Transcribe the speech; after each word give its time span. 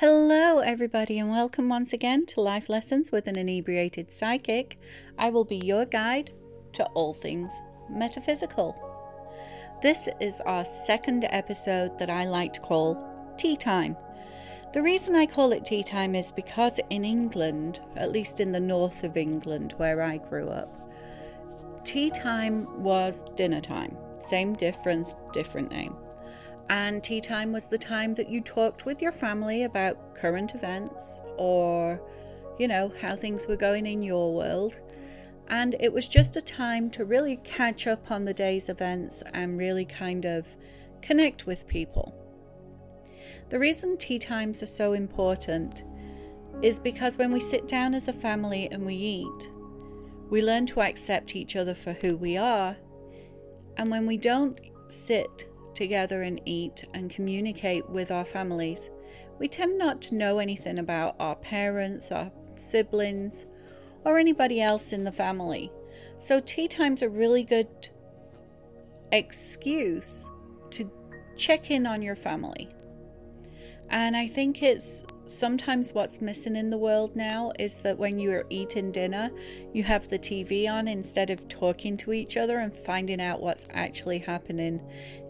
Hello, 0.00 0.60
everybody, 0.60 1.18
and 1.18 1.28
welcome 1.28 1.68
once 1.68 1.92
again 1.92 2.24
to 2.24 2.40
Life 2.40 2.70
Lessons 2.70 3.12
with 3.12 3.26
an 3.26 3.36
Inebriated 3.36 4.10
Psychic. 4.10 4.78
I 5.18 5.28
will 5.28 5.44
be 5.44 5.58
your 5.58 5.84
guide 5.84 6.30
to 6.72 6.86
all 6.94 7.12
things 7.12 7.60
metaphysical. 7.90 8.74
This 9.82 10.08
is 10.18 10.40
our 10.46 10.64
second 10.64 11.26
episode 11.28 11.98
that 11.98 12.08
I 12.08 12.24
like 12.24 12.54
to 12.54 12.60
call 12.60 12.96
Tea 13.36 13.58
Time. 13.58 13.94
The 14.72 14.80
reason 14.80 15.14
I 15.14 15.26
call 15.26 15.52
it 15.52 15.66
tea 15.66 15.82
time 15.82 16.14
is 16.14 16.32
because 16.32 16.80
in 16.88 17.04
England, 17.04 17.80
at 17.94 18.10
least 18.10 18.40
in 18.40 18.52
the 18.52 18.58
north 18.58 19.04
of 19.04 19.18
England 19.18 19.74
where 19.76 20.00
I 20.00 20.16
grew 20.16 20.48
up, 20.48 20.90
tea 21.84 22.10
time 22.10 22.82
was 22.82 23.22
dinner 23.36 23.60
time. 23.60 23.98
Same 24.18 24.54
difference, 24.54 25.12
different 25.34 25.70
name. 25.70 25.94
And 26.70 27.02
tea 27.02 27.20
time 27.20 27.50
was 27.50 27.66
the 27.66 27.78
time 27.78 28.14
that 28.14 28.28
you 28.28 28.40
talked 28.40 28.86
with 28.86 29.02
your 29.02 29.10
family 29.10 29.64
about 29.64 30.14
current 30.14 30.54
events 30.54 31.20
or, 31.36 32.00
you 32.60 32.68
know, 32.68 32.92
how 33.02 33.16
things 33.16 33.48
were 33.48 33.56
going 33.56 33.86
in 33.86 34.04
your 34.04 34.32
world. 34.32 34.78
And 35.48 35.74
it 35.80 35.92
was 35.92 36.06
just 36.06 36.36
a 36.36 36.40
time 36.40 36.88
to 36.90 37.04
really 37.04 37.38
catch 37.38 37.88
up 37.88 38.12
on 38.12 38.24
the 38.24 38.32
day's 38.32 38.68
events 38.68 39.20
and 39.34 39.58
really 39.58 39.84
kind 39.84 40.24
of 40.24 40.54
connect 41.02 41.44
with 41.44 41.66
people. 41.66 42.14
The 43.48 43.58
reason 43.58 43.98
tea 43.98 44.20
times 44.20 44.62
are 44.62 44.66
so 44.66 44.92
important 44.92 45.82
is 46.62 46.78
because 46.78 47.18
when 47.18 47.32
we 47.32 47.40
sit 47.40 47.66
down 47.66 47.94
as 47.94 48.06
a 48.06 48.12
family 48.12 48.68
and 48.70 48.86
we 48.86 48.94
eat, 48.94 49.50
we 50.30 50.40
learn 50.40 50.66
to 50.66 50.82
accept 50.82 51.34
each 51.34 51.56
other 51.56 51.74
for 51.74 51.94
who 51.94 52.16
we 52.16 52.36
are. 52.36 52.76
And 53.76 53.90
when 53.90 54.06
we 54.06 54.16
don't 54.16 54.60
sit 54.88 55.50
together 55.80 56.20
and 56.20 56.42
eat 56.44 56.84
and 56.92 57.08
communicate 57.08 57.88
with 57.88 58.10
our 58.10 58.24
families, 58.24 58.90
we 59.38 59.48
tend 59.48 59.78
not 59.78 60.02
to 60.02 60.14
know 60.14 60.38
anything 60.38 60.78
about 60.78 61.16
our 61.18 61.34
parents, 61.34 62.12
our 62.12 62.30
siblings, 62.54 63.46
or 64.04 64.18
anybody 64.18 64.60
else 64.60 64.92
in 64.92 65.04
the 65.04 65.12
family. 65.12 65.72
So, 66.18 66.38
tea 66.38 66.68
time's 66.68 67.00
a 67.00 67.08
really 67.08 67.44
good 67.44 67.88
excuse 69.10 70.30
to 70.72 70.90
check 71.34 71.70
in 71.70 71.86
on 71.86 72.02
your 72.02 72.16
family. 72.16 72.68
And 73.88 74.14
I 74.14 74.26
think 74.26 74.62
it's 74.62 75.06
sometimes 75.30 75.92
what's 75.92 76.20
missing 76.20 76.56
in 76.56 76.70
the 76.70 76.76
world 76.76 77.14
now 77.14 77.52
is 77.58 77.80
that 77.82 77.98
when 77.98 78.18
you're 78.18 78.44
eating 78.50 78.90
dinner, 78.90 79.30
you 79.72 79.84
have 79.84 80.08
the 80.08 80.18
TV 80.18 80.68
on 80.68 80.88
instead 80.88 81.30
of 81.30 81.48
talking 81.48 81.96
to 81.98 82.12
each 82.12 82.36
other 82.36 82.58
and 82.58 82.74
finding 82.74 83.20
out 83.20 83.40
what's 83.40 83.68
actually 83.70 84.18
happening 84.18 84.80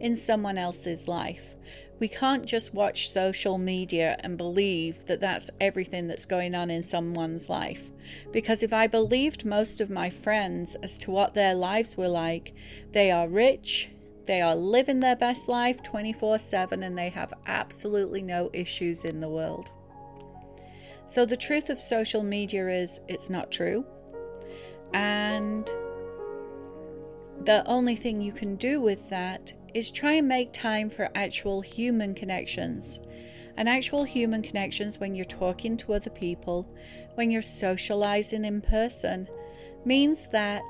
in 0.00 0.16
someone 0.16 0.56
else's 0.56 1.06
life. 1.06 1.54
We 1.98 2.08
can't 2.08 2.46
just 2.46 2.72
watch 2.72 3.10
social 3.10 3.58
media 3.58 4.16
and 4.20 4.38
believe 4.38 5.04
that 5.04 5.20
that's 5.20 5.50
everything 5.60 6.08
that's 6.08 6.24
going 6.24 6.54
on 6.54 6.70
in 6.70 6.82
someone's 6.82 7.50
life. 7.50 7.90
Because 8.32 8.62
if 8.62 8.72
I 8.72 8.86
believed 8.86 9.44
most 9.44 9.82
of 9.82 9.90
my 9.90 10.08
friends 10.08 10.76
as 10.82 10.96
to 10.98 11.10
what 11.10 11.34
their 11.34 11.54
lives 11.54 11.98
were 11.98 12.08
like, 12.08 12.54
they 12.92 13.10
are 13.10 13.28
rich, 13.28 13.90
they 14.24 14.40
are 14.40 14.56
living 14.56 15.00
their 15.00 15.16
best 15.16 15.46
life 15.46 15.82
24 15.82 16.38
7, 16.38 16.82
and 16.82 16.96
they 16.96 17.10
have 17.10 17.34
absolutely 17.46 18.22
no 18.22 18.48
issues 18.54 19.04
in 19.04 19.20
the 19.20 19.28
world. 19.28 19.70
So, 21.10 21.26
the 21.26 21.36
truth 21.36 21.70
of 21.70 21.80
social 21.80 22.22
media 22.22 22.68
is 22.68 23.00
it's 23.08 23.28
not 23.28 23.50
true. 23.50 23.84
And 24.94 25.66
the 27.44 27.64
only 27.66 27.96
thing 27.96 28.20
you 28.20 28.30
can 28.30 28.54
do 28.54 28.80
with 28.80 29.10
that 29.10 29.52
is 29.74 29.90
try 29.90 30.12
and 30.12 30.28
make 30.28 30.52
time 30.52 30.88
for 30.88 31.08
actual 31.16 31.62
human 31.62 32.14
connections. 32.14 33.00
And 33.56 33.68
actual 33.68 34.04
human 34.04 34.40
connections 34.40 35.00
when 35.00 35.16
you're 35.16 35.24
talking 35.24 35.76
to 35.78 35.94
other 35.94 36.10
people, 36.10 36.72
when 37.16 37.32
you're 37.32 37.42
socializing 37.42 38.44
in 38.44 38.60
person, 38.60 39.26
means 39.84 40.28
that 40.28 40.62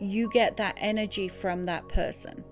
you 0.00 0.28
get 0.32 0.56
that 0.56 0.76
energy 0.80 1.28
from 1.28 1.62
that 1.62 1.88
person. 1.88 2.42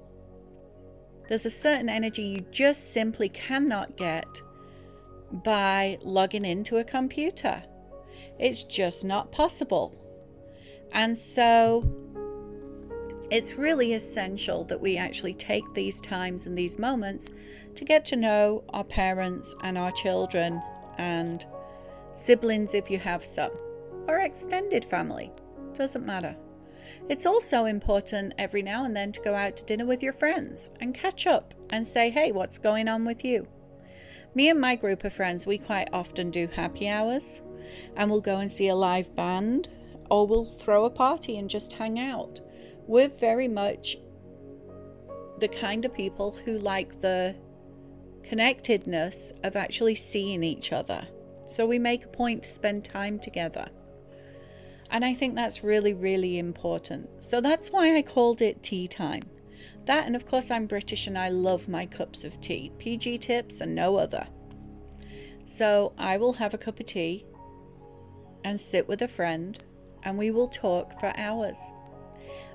There's 1.29 1.47
a 1.47 1.51
certain 1.51 1.89
energy 1.89 2.23
you 2.23 2.47
just 2.53 2.93
simply 2.93 3.29
cannot 3.29 3.97
get 3.97 4.29
by 5.43 5.99
logging 6.03 6.45
into 6.45 6.77
a 6.77 6.85
computer. 6.85 7.63
It's 8.39 8.63
just 8.63 9.05
not 9.05 9.33
possible. 9.33 9.95
And 10.93 11.17
so 11.19 11.85
it's 13.31 13.55
really 13.55 13.93
essential 13.93 14.65
that 14.65 14.81
we 14.81 14.97
actually 14.97 15.35
take 15.35 15.75
these 15.75 16.01
times 16.01 16.47
and 16.47 16.57
these 16.57 16.79
moments 16.79 17.29
to 17.75 17.85
get 17.85 18.05
to 18.07 18.17
know 18.17 18.63
our 18.71 18.85
parents 18.85 19.55
and 19.63 19.77
our 19.77 19.91
children 19.91 20.63
and 20.99 21.45
siblings 22.15 22.75
if 22.75 22.91
you 22.91 22.99
have 22.99 23.25
some, 23.25 23.51
or 24.07 24.21
extended 24.21 24.85
family. 24.85 25.33
Doesn't 25.75 26.07
matter. 26.07 26.37
It's 27.09 27.27
also 27.27 27.65
important 27.65 28.35
every 28.39 28.63
now 28.63 28.85
and 28.85 28.97
then 28.97 29.13
to 29.13 29.21
go 29.21 29.35
out 29.35 29.57
to 29.57 29.65
dinner 29.65 29.87
with 29.87 30.03
your 30.03 30.13
friends 30.13 30.71
and 30.81 30.95
catch 30.95 31.27
up 31.27 31.53
and 31.71 31.87
say, 31.87 32.11
hey, 32.11 32.33
what's 32.33 32.59
going 32.59 32.89
on 32.89 33.05
with 33.05 33.25
you? 33.25 33.49
Me 34.37 34.51
and 34.51 34.61
my 34.61 34.77
group 34.77 35.03
of 35.03 35.15
friends, 35.15 35.47
we 35.47 35.57
quite 35.57 35.89
often 35.95 36.31
do 36.31 36.47
happy 36.47 36.87
hours 36.87 37.41
and 37.97 38.11
we'll 38.11 38.21
go 38.21 38.37
and 38.37 38.53
see 38.53 38.69
a 38.69 38.75
live 38.75 39.17
band 39.17 39.67
or 40.11 40.27
we'll 40.27 40.45
throw 40.45 40.85
a 40.85 40.91
party 40.91 41.39
and 41.39 41.49
just 41.49 41.73
hang 41.73 41.99
out. 41.99 42.41
We're 42.87 43.09
very 43.09 43.49
much 43.49 43.97
the 45.39 45.49
kind 45.49 45.87
of 45.87 45.95
people 45.95 46.37
who 46.45 46.59
like 46.59 47.01
the 47.01 47.35
connectedness 48.25 49.33
of 49.43 49.57
actually 49.57 49.95
seeing 49.95 50.45
each 50.45 50.71
other. 50.71 51.09
So 51.47 51.65
we 51.65 51.79
make 51.79 52.05
a 52.05 52.09
point 52.09 52.43
to 52.43 52.49
spend 52.51 52.85
time 52.85 53.19
together. 53.19 53.71
And 54.91 55.03
I 55.03 55.15
think 55.15 55.35
that's 55.35 55.65
really, 55.65 55.95
really 55.95 56.39
important. 56.39 57.25
So 57.25 57.41
that's 57.41 57.71
why 57.71 57.97
I 57.97 58.03
called 58.03 58.43
it 58.43 58.63
tea 58.63 58.87
time. 58.87 59.23
That, 59.87 60.07
and 60.07 60.17
of 60.17 60.27
course, 60.27 60.51
I'm 60.51 60.67
British 60.67 61.07
and 61.07 61.17
I 61.17 61.29
love 61.29 61.69
my 61.69 61.87
cups 61.87 62.25
of 62.25 62.41
tea. 62.41 62.73
PG 62.79 63.19
tips 63.19 63.61
and 63.61 63.75
no 63.75 63.97
other. 63.97 64.27
So 65.45 65.93
I 65.97 66.17
will 66.17 66.35
have 66.35 66.53
a 66.53 66.59
cup 66.59 66.81
of 66.81 66.87
tea 66.87 67.25
and 68.45 68.61
sit 68.61 68.89
with 68.89 69.01
a 69.01 69.09
friend 69.09 69.63
and 70.03 70.19
we 70.19 70.31
will 70.33 70.49
talk 70.49 70.99
for 70.99 71.13
hours. 71.17 71.59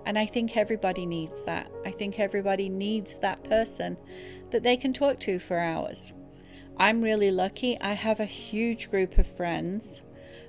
And 0.06 0.20
I 0.20 0.26
think 0.26 0.58
everybody 0.58 1.06
needs 1.06 1.44
that. 1.44 1.72
I 1.86 1.92
think 1.92 2.20
everybody 2.20 2.68
needs 2.68 3.18
that 3.20 3.44
person 3.46 3.98
that 4.52 4.64
they 4.64 4.76
can 4.76 4.92
talk 4.92 5.20
to 5.22 5.40
for 5.40 5.58
hours. 5.58 6.12
I'm 6.78 7.02
really 7.02 7.32
lucky. 7.32 7.80
I 7.80 7.94
have 7.94 8.20
a 8.20 8.26
huge 8.26 8.90
group 8.90 9.18
of 9.18 9.28
friends 9.28 10.02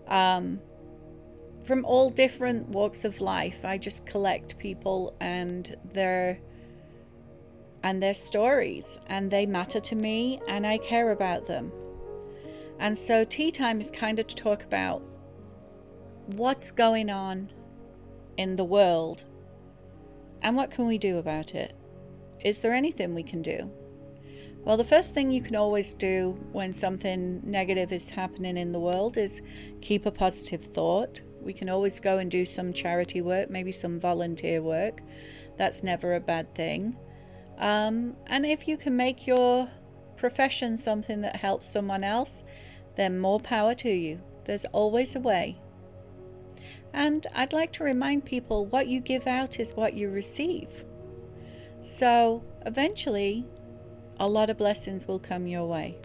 um, 0.09 0.61
from 1.63 1.85
all 1.85 2.11
different 2.11 2.69
walks 2.69 3.05
of 3.05 3.21
life. 3.21 3.65
I 3.65 3.79
just 3.79 4.05
collect 4.07 4.59
people 4.59 5.17
and 5.21 5.77
their 5.93 6.41
and 7.83 8.03
their 8.03 8.15
stories 8.15 8.99
and 9.07 9.31
they 9.31 9.47
matter 9.47 9.81
to 9.81 9.97
me 9.97 10.41
and 10.49 10.67
I 10.67 10.79
care 10.79 11.11
about 11.11 11.47
them. 11.47 11.73
And 12.79 12.99
so 12.99 13.25
tea 13.25 13.51
time 13.51 13.81
is 13.81 13.91
kind 13.91 14.19
of 14.19 14.27
to 14.27 14.35
talk 14.35 14.65
about 14.65 15.03
what's 16.27 16.71
going 16.71 17.11
on 17.11 17.51
in 18.37 18.57
the 18.57 18.65
world 18.65 19.25
and 20.43 20.57
what 20.57 20.71
can 20.71 20.87
we 20.87 20.99
do 20.99 21.19
about 21.19 21.55
it? 21.55 21.77
Is 22.41 22.61
there 22.61 22.75
anything 22.75 23.15
we 23.15 23.23
can 23.23 23.43
do? 23.43 23.71
Well, 24.65 24.77
the 24.77 24.85
first 24.85 25.15
thing 25.15 25.33
you 25.33 25.43
can 25.43 25.57
always 25.57 25.95
do 25.95 26.39
when 26.53 26.73
something 26.73 27.41
negative 27.45 27.93
is 27.93 28.11
happening 28.11 28.57
in 28.57 28.73
the 28.73 28.79
world 28.79 29.17
is 29.17 29.43
keep 29.81 30.07
a 30.07 30.11
positive 30.11 30.65
thought. 30.65 31.21
We 31.41 31.53
can 31.53 31.69
always 31.69 31.99
go 31.99 32.19
and 32.19 32.31
do 32.31 32.45
some 32.45 32.73
charity 32.73 33.21
work, 33.21 33.51
maybe 33.51 33.73
some 33.73 33.99
volunteer 33.99 34.63
work. 34.63 35.01
That's 35.57 35.83
never 35.83 36.15
a 36.15 36.21
bad 36.21 36.55
thing. 36.55 36.97
Um, 37.59 38.17
and 38.27 38.45
if 38.45 38.67
you 38.67 38.77
can 38.77 38.97
make 38.97 39.27
your 39.27 39.69
profession 40.17 40.77
something 40.77 41.21
that 41.23 41.37
helps 41.37 41.71
someone 41.71 42.05
else, 42.05 42.45
then 42.97 43.19
more 43.19 43.41
power 43.41 43.75
to 43.77 43.91
you. 43.91 44.21
There's 44.45 44.65
always 44.67 45.15
a 45.15 45.21
way. 45.21 45.59
And 46.93 47.27
I'd 47.35 47.53
like 47.53 47.73
to 47.75 47.85
remind 47.85 48.25
people 48.25 48.67
what 48.67 48.87
you 48.87 49.01
give 49.01 49.27
out 49.27 49.59
is 49.59 49.75
what 49.75 49.95
you 49.95 50.11
receive. 50.11 50.85
So 51.83 52.45
eventually, 52.67 53.47
a 54.21 54.29
lot 54.29 54.51
of 54.51 54.59
blessings 54.59 55.09
will 55.09 55.19
come 55.19 55.47
your 55.47 55.67
way. 55.67 55.99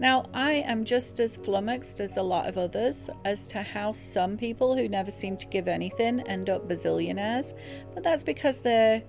Now, 0.00 0.24
I 0.32 0.52
am 0.52 0.84
just 0.84 1.20
as 1.20 1.36
flummoxed 1.36 2.00
as 2.00 2.16
a 2.16 2.22
lot 2.22 2.48
of 2.48 2.56
others 2.56 3.10
as 3.26 3.46
to 3.48 3.62
how 3.62 3.92
some 3.92 4.38
people 4.38 4.74
who 4.74 4.88
never 4.88 5.10
seem 5.10 5.36
to 5.36 5.46
give 5.46 5.68
anything 5.68 6.20
end 6.20 6.48
up 6.48 6.66
bazillionaires, 6.66 7.52
but 7.92 8.02
that's 8.02 8.22
because 8.22 8.62
they're 8.62 9.02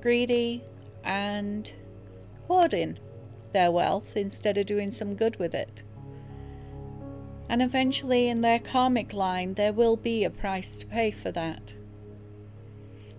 greedy, 0.00 0.64
and 1.04 1.72
hoarding 2.46 2.98
their 3.52 3.70
wealth 3.70 4.16
instead 4.16 4.58
of 4.58 4.66
doing 4.66 4.90
some 4.90 5.14
good 5.14 5.38
with 5.38 5.54
it. 5.54 5.82
And 7.48 7.60
eventually, 7.60 8.28
in 8.28 8.40
their 8.40 8.58
karmic 8.58 9.12
line, 9.12 9.54
there 9.54 9.72
will 9.72 9.96
be 9.96 10.24
a 10.24 10.30
price 10.30 10.78
to 10.78 10.86
pay 10.86 11.10
for 11.10 11.30
that. 11.32 11.74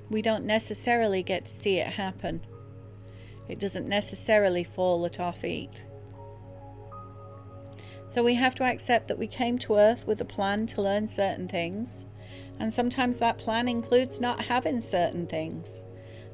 We 0.09 0.21
don't 0.21 0.45
necessarily 0.45 1.23
get 1.23 1.45
to 1.45 1.51
see 1.51 1.77
it 1.77 1.93
happen, 1.93 2.41
it 3.47 3.59
doesn't 3.59 3.87
necessarily 3.87 4.63
fall 4.63 5.05
at 5.05 5.19
our 5.19 5.33
feet. 5.33 5.85
So 8.07 8.23
we 8.23 8.35
have 8.35 8.55
to 8.55 8.63
accept 8.63 9.07
that 9.07 9.17
we 9.17 9.27
came 9.27 9.57
to 9.59 9.75
Earth 9.75 10.05
with 10.05 10.21
a 10.21 10.25
plan 10.25 10.67
to 10.67 10.81
learn 10.81 11.07
certain 11.07 11.47
things, 11.47 12.05
and 12.59 12.73
sometimes 12.73 13.17
that 13.17 13.37
plan 13.37 13.67
includes 13.67 14.21
not 14.21 14.45
having 14.45 14.81
certain 14.81 15.25
things. 15.25 15.83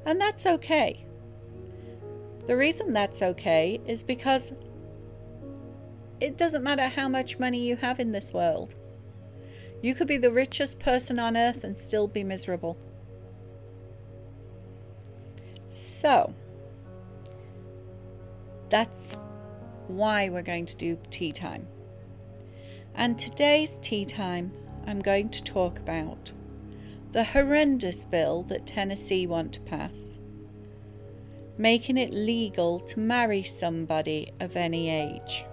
And 0.05 0.19
that's 0.19 0.45
okay. 0.45 1.05
The 2.49 2.57
reason 2.57 2.93
that's 2.93 3.21
okay 3.21 3.79
is 3.85 4.01
because 4.01 4.53
it 6.19 6.35
doesn't 6.35 6.63
matter 6.63 6.87
how 6.87 7.07
much 7.07 7.37
money 7.37 7.63
you 7.63 7.75
have 7.75 7.99
in 7.99 8.11
this 8.11 8.33
world. 8.33 8.73
You 9.83 9.93
could 9.93 10.07
be 10.07 10.17
the 10.17 10.31
richest 10.31 10.79
person 10.79 11.19
on 11.19 11.37
earth 11.37 11.63
and 11.63 11.77
still 11.77 12.07
be 12.07 12.23
miserable. 12.23 12.75
So, 15.69 16.33
that's 18.69 19.15
why 19.85 20.29
we're 20.29 20.41
going 20.41 20.65
to 20.65 20.75
do 20.75 20.97
tea 21.11 21.31
time. 21.31 21.67
And 22.95 23.19
today's 23.19 23.77
tea 23.77 24.05
time, 24.05 24.53
I'm 24.87 25.01
going 25.01 25.29
to 25.29 25.43
talk 25.43 25.77
about 25.77 26.31
the 27.11 27.25
horrendous 27.25 28.05
bill 28.05 28.41
that 28.49 28.65
Tennessee 28.65 29.27
want 29.27 29.53
to 29.53 29.61
pass, 29.61 30.18
making 31.59 31.97
it 31.97 32.13
legal 32.13 32.79
to 32.79 32.99
marry 32.99 33.43
somebody 33.43 34.31
of 34.39 34.55
any 34.55 34.89
age. 34.89 35.45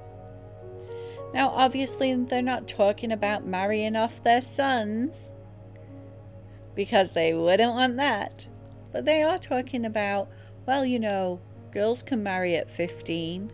Now, 1.34 1.50
obviously, 1.50 2.14
they're 2.14 2.40
not 2.40 2.68
talking 2.68 3.10
about 3.10 3.44
marrying 3.44 3.96
off 3.96 4.22
their 4.22 4.40
sons 4.40 5.32
because 6.76 7.12
they 7.12 7.34
wouldn't 7.34 7.74
want 7.74 7.96
that. 7.96 8.46
But 8.92 9.04
they 9.04 9.22
are 9.22 9.38
talking 9.38 9.84
about, 9.84 10.30
well, 10.64 10.84
you 10.84 11.00
know, 11.00 11.40
girls 11.72 12.04
can 12.04 12.22
marry 12.22 12.54
at 12.54 12.70
15. 12.70 13.52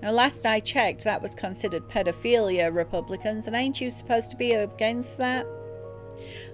Now, 0.00 0.12
last 0.12 0.46
I 0.46 0.60
checked, 0.60 1.04
that 1.04 1.20
was 1.20 1.34
considered 1.34 1.88
pedophilia, 1.88 2.74
Republicans, 2.74 3.46
and 3.46 3.54
ain't 3.54 3.80
you 3.80 3.90
supposed 3.90 4.30
to 4.30 4.36
be 4.36 4.52
against 4.52 5.18
that? 5.18 5.46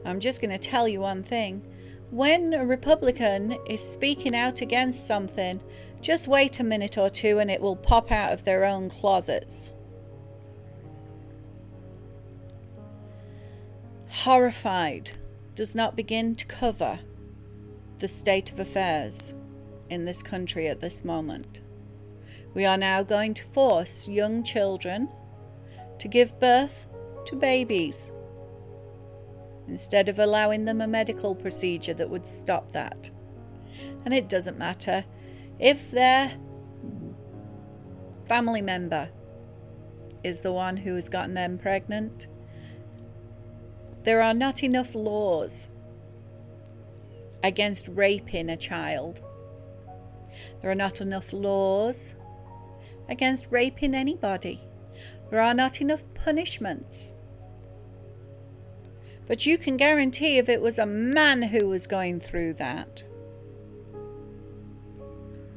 I'm 0.04 0.18
just 0.18 0.40
going 0.40 0.50
to 0.50 0.58
tell 0.58 0.88
you 0.88 1.00
one 1.00 1.22
thing. 1.22 1.71
When 2.12 2.54
a 2.54 2.64
Republican 2.64 3.58
is 3.68 3.82
speaking 3.82 4.36
out 4.36 4.60
against 4.60 5.08
something, 5.08 5.60
just 6.00 6.28
wait 6.28 6.60
a 6.60 6.64
minute 6.64 6.96
or 6.96 7.10
two 7.10 7.40
and 7.40 7.50
it 7.50 7.60
will 7.60 7.74
pop 7.74 8.12
out 8.12 8.32
of 8.32 8.44
their 8.44 8.64
own 8.64 8.88
closets. 8.88 9.74
horrified 14.22 15.10
does 15.56 15.74
not 15.74 15.96
begin 15.96 16.36
to 16.36 16.46
cover 16.46 17.00
the 17.98 18.06
state 18.06 18.52
of 18.52 18.60
affairs 18.60 19.34
in 19.90 20.04
this 20.04 20.22
country 20.22 20.68
at 20.68 20.78
this 20.78 21.04
moment. 21.04 21.60
We 22.54 22.64
are 22.64 22.76
now 22.76 23.02
going 23.02 23.34
to 23.34 23.42
force 23.42 24.08
young 24.08 24.44
children 24.44 25.08
to 25.98 26.06
give 26.06 26.38
birth 26.38 26.86
to 27.26 27.34
babies 27.34 28.12
instead 29.68 30.08
of 30.08 30.18
allowing 30.18 30.64
them 30.64 30.80
a 30.80 30.86
medical 30.86 31.34
procedure 31.34 31.94
that 31.94 32.10
would 32.10 32.26
stop 32.26 32.72
that. 32.72 33.10
And 34.04 34.12
it 34.12 34.28
doesn't 34.28 34.58
matter 34.58 35.04
if 35.58 35.90
their 35.90 36.36
family 38.26 38.62
member 38.62 39.10
is 40.24 40.40
the 40.40 40.52
one 40.52 40.78
who 40.78 40.94
has 40.94 41.08
gotten 41.08 41.34
them 41.34 41.58
pregnant 41.58 42.26
there 44.04 44.20
are 44.20 44.34
not 44.34 44.64
enough 44.64 44.96
laws 44.96 45.70
against 47.44 47.88
raping 47.88 48.50
a 48.50 48.56
child. 48.56 49.20
There 50.60 50.72
are 50.72 50.76
not 50.76 51.00
enough 51.00 51.32
laws 51.32 52.16
against 53.08 53.46
raping 53.50 53.94
anybody. 53.94 54.60
There 55.30 55.40
are 55.40 55.54
not 55.54 55.80
enough 55.80 56.02
punishments. 56.14 57.12
But 59.26 59.46
you 59.46 59.56
can 59.56 59.76
guarantee 59.76 60.38
if 60.38 60.48
it 60.48 60.60
was 60.60 60.78
a 60.78 60.86
man 60.86 61.42
who 61.42 61.68
was 61.68 61.86
going 61.86 62.20
through 62.20 62.54
that, 62.54 63.04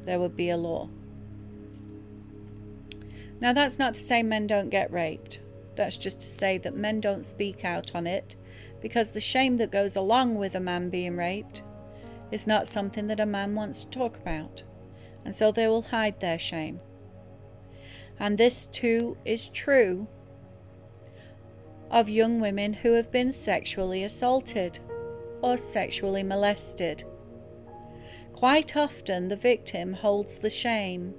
there 0.04 0.20
would 0.20 0.36
be 0.36 0.50
a 0.50 0.56
law. 0.56 0.88
Now, 3.40 3.52
that's 3.52 3.78
not 3.78 3.94
to 3.94 4.00
say 4.00 4.22
men 4.22 4.46
don't 4.46 4.70
get 4.70 4.92
raped. 4.92 5.40
That's 5.74 5.98
just 5.98 6.20
to 6.20 6.26
say 6.26 6.58
that 6.58 6.74
men 6.74 7.00
don't 7.00 7.26
speak 7.26 7.64
out 7.64 7.94
on 7.94 8.06
it 8.06 8.36
because 8.80 9.10
the 9.10 9.20
shame 9.20 9.58
that 9.58 9.70
goes 9.70 9.96
along 9.96 10.36
with 10.36 10.54
a 10.54 10.60
man 10.60 10.88
being 10.88 11.16
raped 11.16 11.62
is 12.30 12.46
not 12.46 12.66
something 12.66 13.08
that 13.08 13.20
a 13.20 13.26
man 13.26 13.54
wants 13.54 13.84
to 13.84 13.90
talk 13.90 14.16
about, 14.16 14.62
and 15.24 15.34
so 15.34 15.52
they 15.52 15.68
will 15.68 15.82
hide 15.82 16.20
their 16.20 16.38
shame. 16.38 16.80
And 18.18 18.38
this 18.38 18.66
too 18.66 19.16
is 19.24 19.48
true 19.48 20.08
of 21.90 22.08
young 22.08 22.40
women 22.40 22.72
who 22.72 22.94
have 22.94 23.10
been 23.10 23.32
sexually 23.32 24.02
assaulted 24.02 24.78
or 25.42 25.56
sexually 25.56 26.22
molested. 26.22 27.04
Quite 28.32 28.76
often, 28.76 29.28
the 29.28 29.36
victim 29.36 29.94
holds 29.94 30.38
the 30.38 30.50
shame 30.50 31.14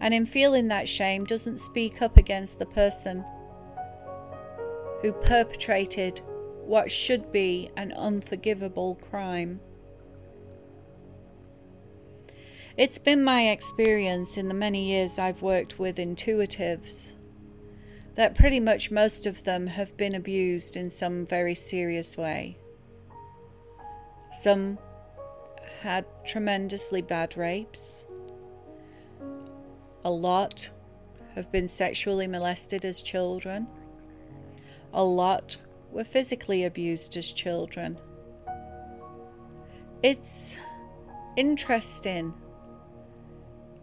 and 0.00 0.12
in 0.12 0.26
feeling 0.26 0.68
that 0.68 0.88
shame 0.88 1.24
doesn't 1.24 1.58
speak 1.58 2.02
up 2.02 2.16
against 2.16 2.58
the 2.58 2.66
person 2.66 3.24
who 5.02 5.12
perpetrated 5.12 6.20
what 6.64 6.90
should 6.90 7.32
be 7.32 7.70
an 7.76 7.92
unforgivable 7.92 8.96
crime. 8.96 9.60
It's 12.76 12.98
been 12.98 13.24
my 13.24 13.48
experience 13.48 14.36
in 14.36 14.48
the 14.48 14.54
many 14.54 14.90
years 14.90 15.18
I've 15.18 15.40
worked 15.40 15.78
with 15.78 15.96
intuitives 15.96 17.14
that 18.16 18.34
pretty 18.34 18.58
much 18.58 18.90
most 18.90 19.26
of 19.26 19.44
them 19.44 19.66
have 19.66 19.96
been 19.96 20.14
abused 20.14 20.76
in 20.76 20.90
some 20.90 21.26
very 21.26 21.54
serious 21.54 22.16
way. 22.16 22.58
Some 24.32 24.78
had 25.80 26.06
tremendously 26.24 27.02
bad 27.02 27.36
rapes. 27.36 28.04
A 30.04 30.10
lot 30.10 30.70
have 31.34 31.52
been 31.52 31.68
sexually 31.68 32.26
molested 32.26 32.84
as 32.84 33.02
children. 33.02 33.66
A 34.94 35.04
lot 35.04 35.58
were 35.90 36.04
physically 36.04 36.64
abused 36.64 37.16
as 37.16 37.32
children. 37.32 37.98
It's 40.02 40.56
interesting 41.36 42.32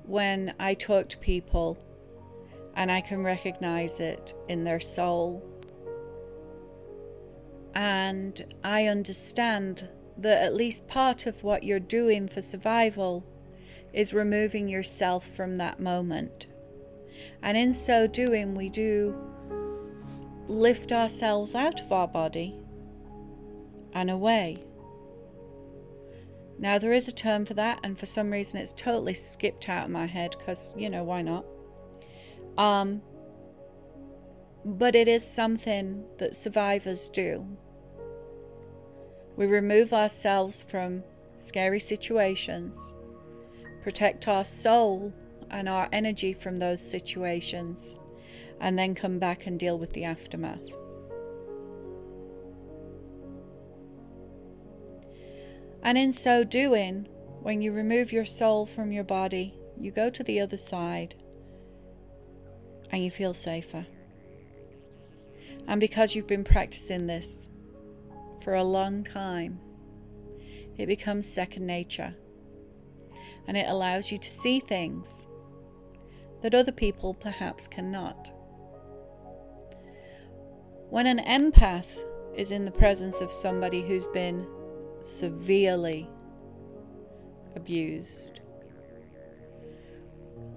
when 0.06 0.56
I 0.60 0.74
talk 0.74 1.10
to 1.10 1.18
people 1.20 1.78
and 2.75 2.92
I 2.92 3.02
can 3.02 3.24
recognize 3.24 4.00
it 4.00 4.34
in 4.48 4.63
their 4.63 4.80
soul. 4.80 5.44
And 7.75 8.53
I 8.63 8.86
understand 8.86 9.89
that 10.18 10.44
at 10.44 10.53
least 10.53 10.88
part 10.88 11.25
of 11.25 11.44
what 11.44 11.63
you're 11.63 11.80
doing 11.80 12.27
for 12.27 12.42
survival 12.42 13.25
is 13.94 14.13
removing 14.13 14.68
yourself 14.68 15.25
from 15.25 15.58
that 15.58 15.80
moment. 15.80 16.48
And 17.42 17.58
in 17.58 17.74
so 17.74 18.08
doing, 18.08 18.56
we 18.56 18.70
do 18.70 19.15
lift 20.48 20.92
ourselves 20.92 21.56
out 21.56 21.82
of 21.82 21.92
our 21.92 22.08
body 22.08 22.56
and 23.94 24.10
away. 24.10 24.63
Now, 26.60 26.77
there 26.77 26.94
is 26.94 27.08
a 27.08 27.12
term 27.12 27.46
for 27.46 27.56
that, 27.56 27.80
and 27.84 27.98
for 27.98 28.06
some 28.06 28.32
reason 28.32 28.60
it's 28.60 28.72
totally 28.72 29.13
skipped 29.13 29.68
out 29.68 29.86
of 29.86 29.92
my 29.92 30.06
head 30.06 30.36
because, 30.38 30.74
you 30.77 30.89
know, 30.89 31.03
why 31.03 31.22
not? 31.22 31.46
Um, 32.57 33.01
but 34.65 34.95
it 34.95 35.07
is 35.07 35.25
something 35.25 36.05
that 36.17 36.36
survivors 36.36 37.10
do. 37.10 37.57
We 39.36 39.45
remove 39.45 39.93
ourselves 39.93 40.63
from 40.63 41.03
scary 41.38 41.79
situations 41.79 42.75
protect 43.83 44.29
our 44.29 44.45
soul 44.45 45.13
and 45.51 45.67
our 45.67 45.89
energy 45.91 46.33
from 46.33 46.55
those 46.55 46.81
situations, 46.81 47.98
and 48.60 48.79
then 48.79 48.95
come 48.95 49.19
back 49.19 49.45
and 49.45 49.60
deal 49.60 49.77
with 49.77 49.91
the 49.91 50.05
aftermath. 50.05 50.72
And 55.83 55.98
in 55.98 56.13
so 56.13 56.45
doing, 56.45 57.10
when 57.41 57.62
you 57.62 57.74
remove 57.74 58.13
your 58.13 58.25
soul 58.25 58.65
from 58.65 58.93
your 58.93 59.03
body, 59.03 59.53
you 59.77 59.91
go 59.91 60.10
to 60.10 60.24
the 60.24 60.39
other 60.39 60.57
side 60.57 61.15
and 62.94 63.04
you 63.04 63.10
feel 63.10 63.34
safer. 63.34 63.88
And 65.68 65.82
because 65.82 66.14
you've 66.14 66.28
been 66.28 66.44
practicing 66.44 67.08
this 67.08 67.50
for 68.44 68.54
a 68.54 68.64
long 68.64 69.04
time, 69.04 69.60
it 70.78 70.86
becomes 70.86 71.28
second 71.28 71.66
nature 71.66 72.14
and 73.48 73.58
it 73.58 73.68
allows 73.68 74.12
you 74.12 74.20
to 74.20 74.30
see 74.30 74.60
things 74.60 75.28
that 76.44 76.54
other 76.54 76.72
people 76.72 77.16
perhaps 77.16 77.68
cannot. 77.68 78.32
When 80.92 81.08
an 81.08 81.18
empath 81.20 81.98
is 82.36 82.52
in 82.52 82.64
the 82.64 82.72
presence 82.72 83.22
of 83.22 83.34
somebody 83.34 83.82
who's 83.82 84.08
been 84.08 84.46
severely 85.02 86.08
abused, 87.56 88.40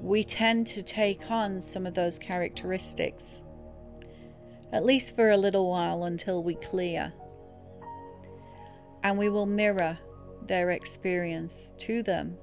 we 0.06 0.22
tend 0.22 0.68
to 0.68 0.84
take 0.84 1.32
on 1.32 1.60
some 1.60 1.84
of 1.84 1.94
those 1.94 2.16
characteristics, 2.16 3.42
at 4.72 4.84
least 4.84 5.16
for 5.16 5.30
a 5.30 5.36
little 5.36 5.68
while 5.68 6.04
until 6.04 6.44
we 6.44 6.54
clear. 6.54 7.12
And 9.02 9.18
we 9.18 9.28
will 9.28 9.46
mirror 9.46 9.98
their 10.46 10.70
experience 10.70 11.72
to 11.78 12.04
them 12.04 12.38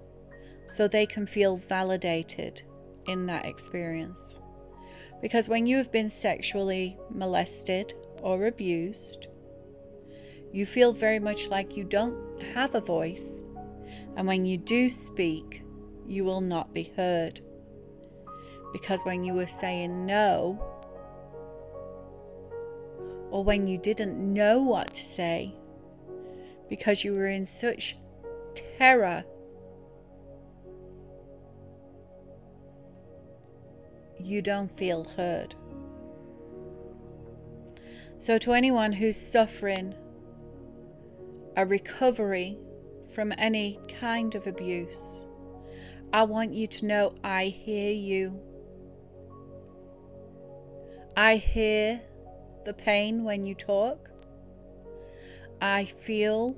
so 0.68 0.90
they 0.90 1.06
can 1.06 1.26
feel 1.26 1.56
validated 1.56 2.62
in 3.08 3.28
that 3.28 3.46
experience. 3.46 4.42
Because 5.22 5.48
when 5.48 5.66
you 5.66 5.78
have 5.78 5.90
been 5.90 6.10
sexually 6.10 6.98
molested 7.10 7.94
or 8.22 8.46
abused, 8.46 9.28
you 10.52 10.66
feel 10.66 10.92
very 10.92 11.20
much 11.20 11.48
like 11.48 11.78
you 11.78 11.86
don't 11.86 12.42
have 12.42 12.76
a 12.76 12.82
voice, 12.82 13.42
and 14.18 14.28
when 14.28 14.46
you 14.46 14.58
do 14.58 14.90
speak, 14.90 15.64
you 16.06 16.26
will 16.26 16.42
not 16.42 16.74
be 16.74 16.92
heard. 16.98 17.40
Because 18.74 19.04
when 19.04 19.24
you 19.24 19.34
were 19.34 19.48
saying 19.48 20.06
no, 20.06 20.62
or 23.30 23.44
when 23.44 23.68
you 23.68 23.78
didn't 23.78 24.18
know 24.18 24.62
what 24.62 24.94
to 24.96 25.02
say, 25.02 25.56
because 26.70 27.04
you 27.04 27.14
were 27.14 27.28
in 27.28 27.46
such 27.46 27.96
terror, 28.78 29.24
you 34.20 34.42
don't 34.42 34.72
feel 34.72 35.04
heard. 35.04 35.56
So, 38.18 38.38
to 38.40 38.54
anyone 38.54 38.94
who's 38.94 39.18
suffering 39.18 39.96
a 41.58 41.66
recovery 41.66 42.58
from 43.14 43.34
any 43.38 43.80
kind 44.00 44.34
of 44.34 44.48
abuse, 44.48 45.26
I 46.14 46.24
want 46.24 46.54
you 46.54 46.68
to 46.68 46.86
know 46.86 47.16
I 47.24 47.46
hear 47.46 47.92
you. 47.92 48.40
I 51.16 51.36
hear 51.36 52.02
the 52.66 52.74
pain 52.74 53.24
when 53.24 53.46
you 53.46 53.54
talk. 53.54 54.10
I 55.62 55.86
feel 55.86 56.56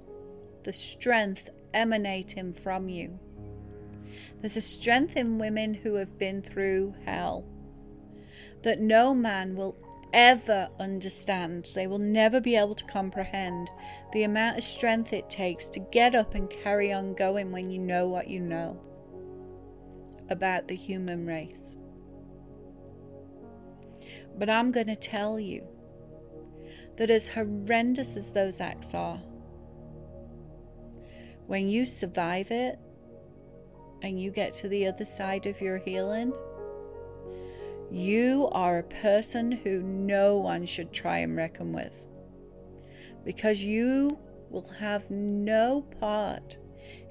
the 0.63 0.71
strength 0.71 1.49
emanating 1.73 2.53
from 2.53 2.87
you. 2.87 3.19
There's 4.39 4.55
a 4.55 4.61
strength 4.61 5.17
in 5.17 5.39
women 5.39 5.73
who 5.73 5.95
have 5.95 6.17
been 6.17 6.41
through 6.41 6.95
hell 7.05 7.45
that 8.63 8.79
no 8.79 9.13
man 9.13 9.55
will 9.55 9.75
ever 10.13 10.69
understand, 10.79 11.67
they 11.75 11.85
will 11.85 11.99
never 11.99 12.39
be 12.39 12.55
able 12.55 12.75
to 12.75 12.85
comprehend 12.85 13.69
the 14.13 14.23
amount 14.23 14.57
of 14.57 14.63
strength 14.63 15.11
it 15.11 15.29
takes 15.29 15.65
to 15.65 15.79
get 15.91 16.15
up 16.15 16.33
and 16.33 16.49
carry 16.49 16.93
on 16.93 17.13
going 17.13 17.51
when 17.51 17.69
you 17.69 17.79
know 17.79 18.07
what 18.07 18.29
you 18.29 18.39
know 18.39 18.79
about 20.29 20.69
the 20.69 20.75
human 20.75 21.25
race. 21.25 21.75
But 24.37 24.49
I'm 24.49 24.71
going 24.71 24.87
to 24.87 24.95
tell 24.95 25.39
you 25.39 25.65
that 26.97 27.09
as 27.09 27.29
horrendous 27.29 28.15
as 28.15 28.31
those 28.33 28.59
acts 28.59 28.93
are, 28.93 29.21
when 31.47 31.67
you 31.67 31.85
survive 31.85 32.51
it 32.51 32.79
and 34.01 34.19
you 34.19 34.31
get 34.31 34.53
to 34.53 34.67
the 34.67 34.87
other 34.87 35.05
side 35.05 35.45
of 35.45 35.61
your 35.61 35.77
healing, 35.77 36.33
you 37.91 38.49
are 38.51 38.79
a 38.79 38.83
person 38.83 39.51
who 39.51 39.81
no 39.81 40.37
one 40.37 40.65
should 40.65 40.91
try 40.91 41.19
and 41.19 41.37
reckon 41.37 41.71
with 41.71 42.05
because 43.23 43.63
you 43.63 44.17
will 44.49 44.69
have 44.79 45.09
no 45.09 45.81
part 45.99 46.57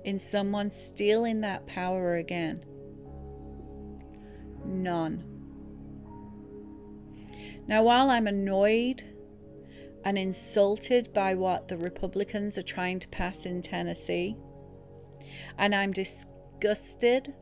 in 0.04 0.18
someone 0.18 0.70
stealing 0.70 1.40
that 1.40 1.66
power 1.66 2.16
again. 2.16 2.64
None. 4.64 5.33
Now, 7.66 7.82
while 7.82 8.10
I'm 8.10 8.26
annoyed 8.26 9.02
and 10.04 10.18
insulted 10.18 11.12
by 11.14 11.34
what 11.34 11.68
the 11.68 11.78
Republicans 11.78 12.58
are 12.58 12.62
trying 12.62 13.00
to 13.00 13.08
pass 13.08 13.46
in 13.46 13.62
Tennessee, 13.62 14.36
and 15.56 15.74
I'm 15.74 15.92
disgusted 15.92 17.34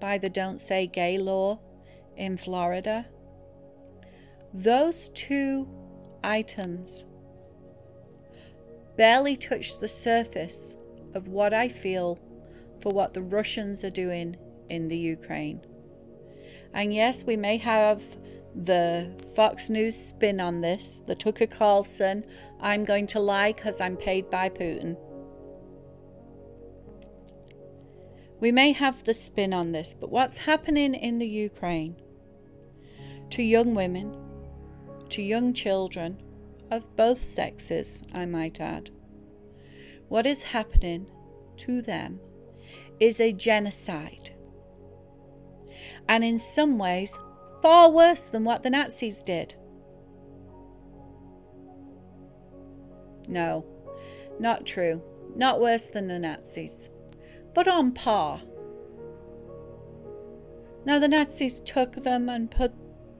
by 0.00 0.18
the 0.18 0.30
Don't 0.30 0.60
Say 0.60 0.86
Gay 0.86 1.18
law 1.18 1.60
in 2.16 2.36
Florida. 2.36 3.06
Those 4.52 5.08
two 5.08 5.68
items 6.22 7.04
barely 8.96 9.36
touch 9.36 9.80
the 9.80 9.88
surface 9.88 10.76
of 11.14 11.26
what 11.26 11.52
I 11.52 11.68
feel 11.68 12.20
for 12.80 12.92
what 12.92 13.14
the 13.14 13.22
Russians 13.22 13.82
are 13.82 13.90
doing 13.90 14.36
in 14.70 14.86
the 14.86 14.98
Ukraine. 14.98 15.60
And 16.72 16.94
yes, 16.94 17.24
we 17.24 17.36
may 17.36 17.56
have 17.56 18.02
the 18.54 19.10
Fox 19.34 19.68
News 19.68 19.96
spin 19.96 20.40
on 20.40 20.60
this, 20.60 21.02
the 21.06 21.14
Tucker 21.14 21.46
Carlson, 21.46 22.24
I'm 22.60 22.84
going 22.84 23.06
to 23.08 23.20
lie 23.20 23.52
because 23.52 23.80
I'm 23.80 23.96
paid 23.96 24.30
by 24.30 24.48
Putin. 24.48 24.96
We 28.40 28.52
may 28.52 28.72
have 28.72 29.04
the 29.04 29.14
spin 29.14 29.52
on 29.52 29.72
this, 29.72 29.94
but 29.94 30.10
what's 30.10 30.38
happening 30.38 30.94
in 30.94 31.18
the 31.18 31.26
Ukraine 31.26 31.96
to 33.30 33.42
young 33.42 33.74
women, 33.74 34.16
to 35.08 35.22
young 35.22 35.52
children 35.52 36.22
of 36.70 36.94
both 36.96 37.22
sexes, 37.22 38.02
I 38.12 38.26
might 38.26 38.60
add. 38.60 38.90
What 40.08 40.26
is 40.26 40.44
happening 40.44 41.06
to 41.58 41.82
them 41.82 42.20
is 43.00 43.20
a 43.20 43.32
genocide. 43.32 44.30
And 46.08 46.22
in 46.22 46.38
some 46.38 46.78
ways, 46.78 47.18
far 47.64 47.90
worse 47.90 48.28
than 48.28 48.44
what 48.44 48.62
the 48.62 48.68
Nazis 48.68 49.22
did. 49.22 49.54
No, 53.26 53.64
not 54.38 54.66
true. 54.66 55.02
Not 55.34 55.62
worse 55.62 55.86
than 55.86 56.08
the 56.08 56.18
Nazis, 56.18 56.90
but 57.54 57.66
on 57.66 57.92
par. 57.92 58.42
Now, 60.84 60.98
the 60.98 61.08
Nazis 61.08 61.60
took 61.60 61.94
them 62.02 62.28
and 62.28 62.50
put 62.50 62.74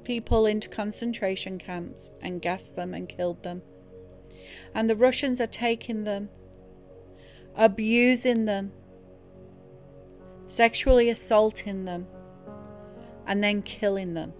people 0.04 0.44
into 0.44 0.68
concentration 0.68 1.56
camps 1.58 2.10
and 2.20 2.42
gassed 2.42 2.76
them 2.76 2.92
and 2.92 3.08
killed 3.08 3.42
them. 3.44 3.62
And 4.74 4.90
the 4.90 4.96
Russians 4.96 5.40
are 5.40 5.46
taking 5.46 6.04
them, 6.04 6.28
abusing 7.56 8.44
them, 8.44 8.72
sexually 10.48 11.08
assaulting 11.08 11.86
them, 11.86 12.08
and 13.26 13.42
then 13.42 13.62
killing 13.62 14.14
them. 14.14 14.32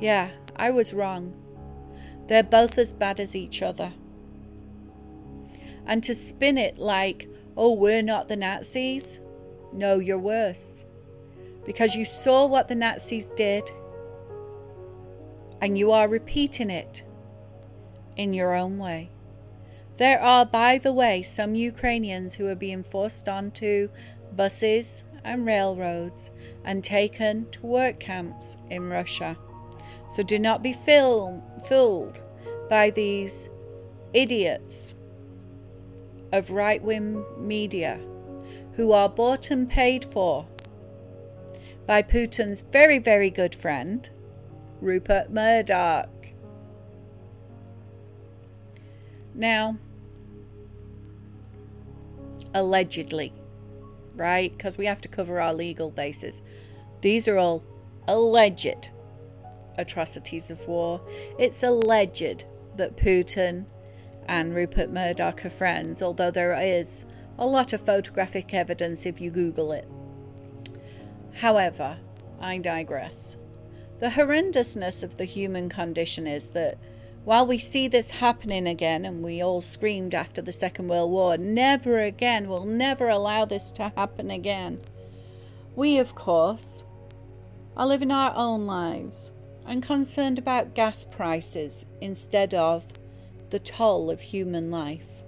Yeah, 0.00 0.30
I 0.56 0.70
was 0.70 0.94
wrong. 0.94 1.34
They're 2.26 2.42
both 2.42 2.78
as 2.78 2.92
bad 2.92 3.20
as 3.20 3.34
each 3.34 3.62
other. 3.62 3.92
And 5.86 6.04
to 6.04 6.14
spin 6.14 6.58
it 6.58 6.78
like, 6.78 7.28
oh, 7.56 7.72
we're 7.72 8.02
not 8.02 8.28
the 8.28 8.36
Nazis, 8.36 9.18
no, 9.72 9.98
you're 9.98 10.18
worse 10.18 10.84
because 11.68 11.94
you 11.94 12.06
saw 12.06 12.46
what 12.46 12.68
the 12.68 12.74
Nazis 12.74 13.26
did 13.36 13.70
and 15.60 15.76
you 15.76 15.92
are 15.92 16.08
repeating 16.08 16.70
it 16.70 17.02
in 18.16 18.32
your 18.32 18.54
own 18.54 18.78
way. 18.78 19.10
There 19.98 20.18
are, 20.18 20.46
by 20.46 20.78
the 20.78 20.94
way, 20.94 21.22
some 21.22 21.54
Ukrainians 21.54 22.36
who 22.36 22.46
are 22.46 22.54
being 22.54 22.82
forced 22.82 23.28
onto 23.28 23.90
buses 24.34 25.04
and 25.28 25.46
railroads 25.46 26.30
and 26.64 26.82
taken 26.82 27.50
to 27.50 27.66
work 27.66 28.00
camps 28.00 28.56
in 28.70 28.88
Russia. 28.88 29.36
So 30.10 30.22
do 30.22 30.38
not 30.38 30.62
be 30.62 30.72
fooled 30.72 32.20
by 32.68 32.90
these 32.90 33.50
idiots 34.12 34.94
of 36.32 36.50
right 36.50 36.82
wing 36.82 37.24
media 37.38 38.00
who 38.72 38.92
are 38.92 39.08
bought 39.08 39.50
and 39.50 39.68
paid 39.68 40.04
for 40.04 40.46
by 41.86 42.02
Putin's 42.02 42.62
very, 42.62 42.98
very 42.98 43.30
good 43.30 43.54
friend, 43.54 44.08
Rupert 44.80 45.30
Murdoch. 45.30 46.10
Now, 49.34 49.78
allegedly, 52.54 53.32
right? 54.18 54.54
Because 54.56 54.76
we 54.76 54.86
have 54.86 55.00
to 55.02 55.08
cover 55.08 55.40
our 55.40 55.54
legal 55.54 55.90
bases. 55.90 56.42
These 57.00 57.28
are 57.28 57.38
all 57.38 57.64
alleged 58.06 58.90
atrocities 59.76 60.50
of 60.50 60.66
war. 60.66 61.00
It's 61.38 61.62
alleged 61.62 62.44
that 62.76 62.96
Putin 62.96 63.66
and 64.26 64.54
Rupert 64.54 64.90
Murdoch 64.90 65.44
are 65.46 65.50
friends, 65.50 66.02
although 66.02 66.30
there 66.30 66.54
is 66.60 67.04
a 67.38 67.46
lot 67.46 67.72
of 67.72 67.80
photographic 67.80 68.52
evidence 68.52 69.06
if 69.06 69.20
you 69.20 69.30
Google 69.30 69.72
it. 69.72 69.88
However, 71.34 71.98
I 72.40 72.58
digress. 72.58 73.36
The 74.00 74.10
horrendousness 74.10 75.02
of 75.02 75.16
the 75.16 75.24
human 75.24 75.68
condition 75.68 76.26
is 76.26 76.50
that 76.50 76.78
while 77.28 77.46
we 77.46 77.58
see 77.58 77.86
this 77.86 78.10
happening 78.12 78.66
again, 78.66 79.04
and 79.04 79.22
we 79.22 79.42
all 79.42 79.60
screamed 79.60 80.14
after 80.14 80.40
the 80.40 80.50
Second 80.50 80.88
World 80.88 81.10
War, 81.10 81.36
never 81.36 82.00
again, 82.00 82.48
we'll 82.48 82.64
never 82.64 83.10
allow 83.10 83.44
this 83.44 83.70
to 83.72 83.92
happen 83.94 84.30
again. 84.30 84.80
We, 85.76 85.98
of 85.98 86.14
course, 86.14 86.84
are 87.76 87.86
living 87.86 88.10
our 88.10 88.32
own 88.34 88.64
lives 88.64 89.30
and 89.66 89.82
concerned 89.82 90.38
about 90.38 90.74
gas 90.74 91.04
prices 91.04 91.84
instead 92.00 92.54
of 92.54 92.86
the 93.50 93.58
toll 93.58 94.10
of 94.10 94.22
human 94.22 94.70
life. 94.70 95.20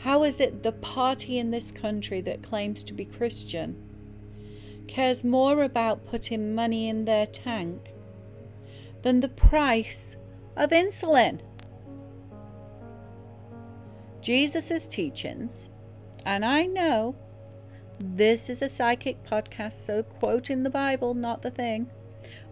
How 0.00 0.24
is 0.24 0.40
it 0.40 0.62
the 0.62 0.72
party 0.72 1.38
in 1.38 1.52
this 1.52 1.70
country 1.70 2.20
that 2.20 2.42
claims 2.42 2.84
to 2.84 2.92
be 2.92 3.06
Christian 3.06 3.82
cares 4.86 5.24
more 5.24 5.62
about 5.62 6.04
putting 6.04 6.54
money 6.54 6.86
in 6.86 7.06
their 7.06 7.24
tank 7.24 7.93
than 9.04 9.20
the 9.20 9.28
price 9.28 10.16
of 10.56 10.70
insulin? 10.70 11.40
Jesus' 14.22 14.86
teachings, 14.86 15.68
and 16.24 16.42
I 16.42 16.64
know 16.64 17.14
this 18.00 18.48
is 18.48 18.62
a 18.62 18.68
psychic 18.68 19.22
podcast, 19.22 19.74
so 19.74 20.02
quoting 20.02 20.62
the 20.62 20.70
Bible, 20.70 21.12
not 21.12 21.42
the 21.42 21.50
thing. 21.50 21.90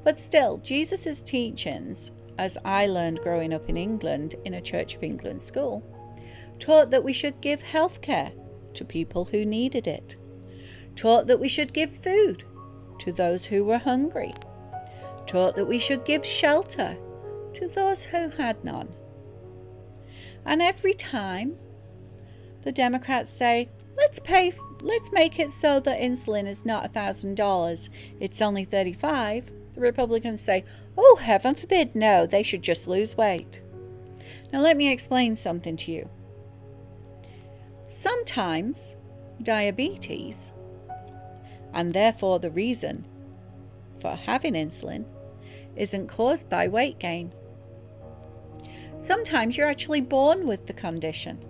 But 0.04 0.21
still, 0.21 0.59
Jesus' 0.59 1.23
teachings, 1.23 2.11
as 2.37 2.59
I 2.64 2.87
learned 2.87 3.21
growing 3.21 3.54
up 3.54 3.71
in 3.71 3.78
England 3.78 4.35
in 4.44 4.52
a 4.52 4.61
Church 4.61 4.94
of 4.94 5.02
England 5.02 5.42
school, 5.42 5.82
taught 6.59 6.90
that 6.90 7.02
we 7.02 7.14
should 7.14 7.40
give 7.40 7.62
health 7.62 8.02
care 8.02 8.32
to 8.75 8.85
people 8.85 9.25
who 9.25 9.47
needed 9.47 9.87
it, 9.87 10.16
taught 10.97 11.26
that 11.28 11.40
we 11.40 11.49
should 11.49 11.73
give 11.73 11.90
food 11.90 12.44
to 12.99 13.11
those 13.11 13.47
who 13.47 13.64
were 13.64 13.78
hungry, 13.78 14.35
taught 15.26 15.57
that 15.57 15.67
we 15.67 15.79
should 15.79 16.05
give 16.05 16.25
shelter 16.25 16.97
to 17.55 17.69
those 17.69 18.05
who 18.05 18.29
had 18.31 18.64
none. 18.64 18.88
And 20.45 20.61
every 20.61 20.95
time 20.95 21.57
the 22.62 22.73
Democrats 22.73 23.33
say, 23.33 23.69
let's 23.97 24.19
pay, 24.19 24.52
let's 24.81 25.12
make 25.12 25.38
it 25.38 25.52
so 25.52 25.81
that 25.81 26.00
insulin 26.00 26.47
is 26.47 26.64
not 26.64 26.87
a 26.87 26.88
thousand 26.88 27.37
dollars, 27.37 27.88
it's 28.21 28.43
only 28.43 28.64
35, 28.64 29.50
the 29.75 29.81
Republicans 29.81 30.43
say, 30.43 30.64
oh, 30.97 31.19
heaven 31.21 31.55
forbid, 31.55 31.95
no, 31.95 32.26
they 32.26 32.43
should 32.43 32.62
just 32.62 32.87
lose 32.87 33.17
weight. 33.17 33.61
Now, 34.52 34.61
let 34.61 34.76
me 34.76 34.91
explain 34.91 35.37
something 35.37 35.76
to 35.79 35.93
you. 35.93 36.11
Sometimes 37.88 38.97
diabetes, 39.43 40.52
and 41.73 41.93
therefore 41.93 42.38
the 42.38 42.50
reason 42.50 43.07
for 44.02 44.16
having 44.16 44.54
insulin, 44.54 45.06
isn't 45.76 46.09
caused 46.09 46.50
by 46.50 46.68
weight 46.68 46.99
gain. 46.99 47.32
Sometimes 48.99 49.56
you're 49.56 49.71
actually 49.71 50.00
born 50.00 50.47
with 50.47 50.66
the 50.66 50.73
condition. 50.73 51.42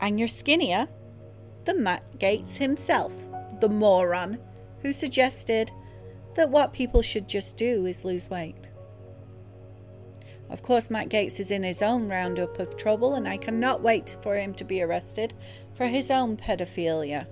And 0.00 0.18
you're 0.18 0.28
skinnier 0.28 0.88
than 1.66 1.82
Matt 1.82 2.18
Gaetz 2.18 2.56
himself, 2.56 3.12
the 3.60 3.68
moron 3.68 4.38
who 4.82 4.92
suggested 4.92 5.70
that 6.34 6.50
what 6.50 6.72
people 6.72 7.02
should 7.02 7.28
just 7.28 7.56
do 7.56 7.86
is 7.86 8.04
lose 8.04 8.30
weight. 8.30 8.56
Of 10.48 10.62
course, 10.62 10.90
Matt 10.90 11.10
Gaetz 11.10 11.38
is 11.38 11.50
in 11.50 11.62
his 11.62 11.82
own 11.82 12.08
roundup 12.08 12.58
of 12.58 12.76
trouble, 12.76 13.14
and 13.14 13.28
I 13.28 13.36
cannot 13.36 13.82
wait 13.82 14.16
for 14.22 14.36
him 14.36 14.54
to 14.54 14.64
be 14.64 14.82
arrested 14.82 15.34
for 15.74 15.86
his 15.86 16.10
own 16.10 16.36
pedophilia, 16.36 17.26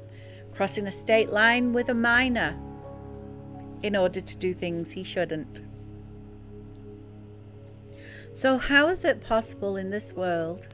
crossing 0.59 0.89
a 0.89 0.93
state 0.93 1.31
line 1.31 1.73
with 1.73 1.89
a 1.89 1.95
minor 1.95 2.59
in 3.81 3.95
order 3.95 4.21
to 4.21 4.37
do 4.37 4.53
things 4.53 4.91
he 4.91 5.05
shouldn't. 5.05 5.61
So, 8.33 8.59
how 8.59 8.89
is 8.89 9.05
it 9.05 9.21
possible 9.21 9.77
in 9.77 9.91
this 9.91 10.13
world 10.15 10.67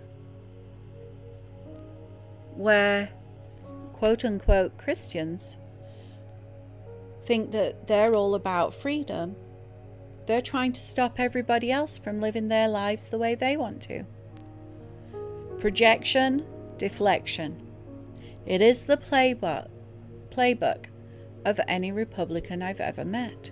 where 2.55 3.11
quote 3.93 4.25
unquote 4.25 4.79
Christians 4.79 5.59
think 7.23 7.51
that 7.53 7.87
they're 7.87 8.15
all 8.15 8.35
about 8.35 8.73
freedom 8.73 9.37
they're 10.27 10.41
trying 10.41 10.73
to 10.73 10.81
stop 10.81 11.21
everybody 11.21 11.71
else 11.71 11.99
from 11.99 12.23
living 12.23 12.49
their 12.49 12.69
lives 12.69 13.09
the 13.09 13.19
way 13.19 13.35
they 13.35 13.59
want 13.59 13.83
to. 13.83 14.05
Projection, 15.59 16.47
deflection. 16.79 17.61
It 18.47 18.63
is 18.63 18.85
the 18.85 18.97
playbook, 18.97 19.69
playbook 20.35 20.87
of 21.45 21.61
any 21.69 21.93
Republican 21.93 22.63
I've 22.63 22.81
ever 22.81 23.05
met. 23.05 23.51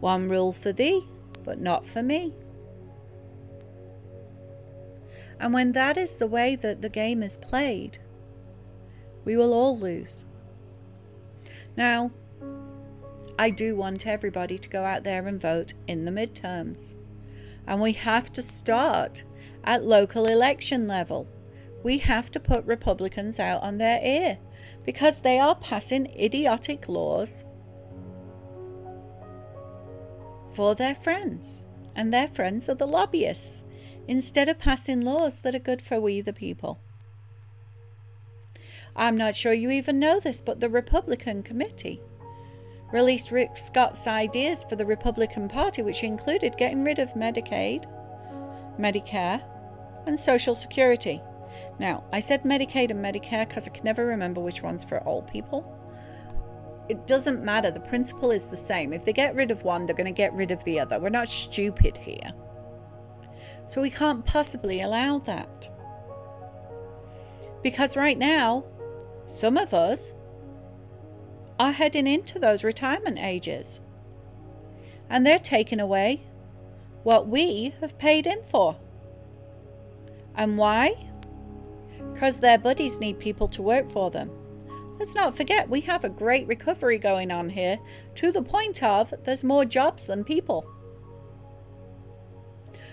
One 0.00 0.28
rule 0.28 0.52
for 0.52 0.72
thee, 0.72 1.02
but 1.44 1.60
not 1.60 1.86
for 1.86 2.02
me. 2.02 2.34
And 5.40 5.52
when 5.52 5.72
that 5.72 5.96
is 5.96 6.16
the 6.16 6.26
way 6.26 6.56
that 6.56 6.80
the 6.80 6.88
game 6.88 7.22
is 7.22 7.36
played, 7.36 7.98
we 9.24 9.36
will 9.36 9.52
all 9.52 9.76
lose. 9.76 10.24
Now, 11.76 12.12
I 13.38 13.50
do 13.50 13.74
want 13.74 14.06
everybody 14.06 14.58
to 14.58 14.68
go 14.68 14.84
out 14.84 15.02
there 15.02 15.26
and 15.26 15.40
vote 15.40 15.74
in 15.88 16.04
the 16.04 16.12
midterms. 16.12 16.94
And 17.66 17.80
we 17.80 17.92
have 17.92 18.32
to 18.34 18.42
start 18.42 19.24
at 19.64 19.84
local 19.84 20.26
election 20.26 20.86
level. 20.86 21.26
We 21.82 21.98
have 21.98 22.30
to 22.32 22.40
put 22.40 22.64
Republicans 22.64 23.40
out 23.40 23.62
on 23.62 23.78
their 23.78 24.00
ear 24.04 24.38
because 24.84 25.20
they 25.20 25.38
are 25.38 25.54
passing 25.54 26.06
idiotic 26.18 26.88
laws 26.88 27.44
for 30.50 30.74
their 30.74 30.94
friends, 30.94 31.66
and 31.96 32.12
their 32.12 32.28
friends 32.28 32.68
are 32.68 32.74
the 32.74 32.86
lobbyists, 32.86 33.64
instead 34.06 34.48
of 34.48 34.58
passing 34.58 35.00
laws 35.00 35.40
that 35.40 35.54
are 35.54 35.58
good 35.58 35.82
for 35.82 36.00
we 36.00 36.20
the 36.20 36.32
people. 36.32 36.78
I'm 38.96 39.16
not 39.16 39.34
sure 39.34 39.52
you 39.52 39.70
even 39.70 39.98
know 39.98 40.20
this, 40.20 40.40
but 40.40 40.60
the 40.60 40.68
Republican 40.68 41.42
Committee 41.42 42.00
released 42.92 43.32
Rick 43.32 43.56
Scott's 43.56 44.06
ideas 44.06 44.62
for 44.62 44.76
the 44.76 44.86
Republican 44.86 45.48
Party, 45.48 45.82
which 45.82 46.04
included 46.04 46.56
getting 46.56 46.84
rid 46.84 47.00
of 47.00 47.14
Medicaid, 47.14 47.86
Medicare, 48.78 49.42
and 50.06 50.18
Social 50.18 50.54
Security. 50.54 51.20
Now, 51.78 52.04
I 52.12 52.20
said 52.20 52.44
Medicaid 52.44 52.90
and 52.90 53.04
Medicare 53.04 53.48
because 53.48 53.66
I 53.66 53.70
can 53.70 53.84
never 53.84 54.06
remember 54.06 54.40
which 54.40 54.62
one's 54.62 54.84
for 54.84 55.06
old 55.06 55.26
people. 55.26 55.80
It 56.88 57.06
doesn't 57.06 57.42
matter, 57.42 57.70
the 57.70 57.80
principle 57.80 58.30
is 58.30 58.46
the 58.46 58.56
same. 58.56 58.92
If 58.92 59.04
they 59.04 59.12
get 59.12 59.34
rid 59.34 59.50
of 59.50 59.62
one, 59.64 59.86
they're 59.86 59.96
going 59.96 60.06
to 60.06 60.12
get 60.12 60.34
rid 60.34 60.50
of 60.50 60.62
the 60.64 60.78
other. 60.78 61.00
We're 61.00 61.08
not 61.08 61.28
stupid 61.28 61.96
here. 61.96 62.32
So 63.66 63.80
we 63.80 63.90
can't 63.90 64.24
possibly 64.24 64.82
allow 64.82 65.18
that. 65.20 65.70
Because 67.62 67.96
right 67.96 68.18
now, 68.18 68.64
some 69.24 69.56
of 69.56 69.72
us 69.72 70.14
are 71.58 71.72
heading 71.72 72.06
into 72.06 72.38
those 72.38 72.62
retirement 72.62 73.18
ages. 73.18 73.80
And 75.08 75.26
they're 75.26 75.38
taking 75.38 75.80
away 75.80 76.26
what 77.02 77.26
we 77.26 77.74
have 77.80 77.98
paid 77.98 78.26
in 78.26 78.42
for. 78.44 78.76
And 80.34 80.58
why? 80.58 81.08
Because 82.12 82.38
their 82.38 82.58
buddies 82.58 83.00
need 83.00 83.18
people 83.18 83.48
to 83.48 83.62
work 83.62 83.88
for 83.88 84.10
them. 84.10 84.30
Let's 84.98 85.14
not 85.14 85.36
forget, 85.36 85.68
we 85.68 85.80
have 85.82 86.04
a 86.04 86.08
great 86.08 86.46
recovery 86.46 86.98
going 86.98 87.30
on 87.30 87.50
here 87.50 87.78
to 88.16 88.30
the 88.30 88.42
point 88.42 88.82
of 88.82 89.12
there's 89.24 89.42
more 89.42 89.64
jobs 89.64 90.06
than 90.06 90.22
people. 90.24 90.66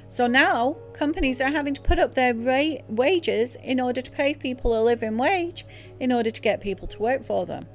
So 0.09 0.27
now 0.27 0.75
companies 0.93 1.39
are 1.39 1.51
having 1.51 1.73
to 1.73 1.81
put 1.81 1.99
up 1.99 2.15
their 2.15 2.33
ra- 2.33 2.81
wages 2.89 3.55
in 3.63 3.79
order 3.79 4.01
to 4.01 4.11
pay 4.11 4.33
people 4.33 4.77
a 4.77 4.83
living 4.83 5.17
wage 5.17 5.63
in 5.99 6.11
order 6.11 6.29
to 6.31 6.41
get 6.41 6.59
people 6.59 6.87
to 6.89 6.99
work 6.99 7.23
for 7.23 7.45
them. 7.45 7.65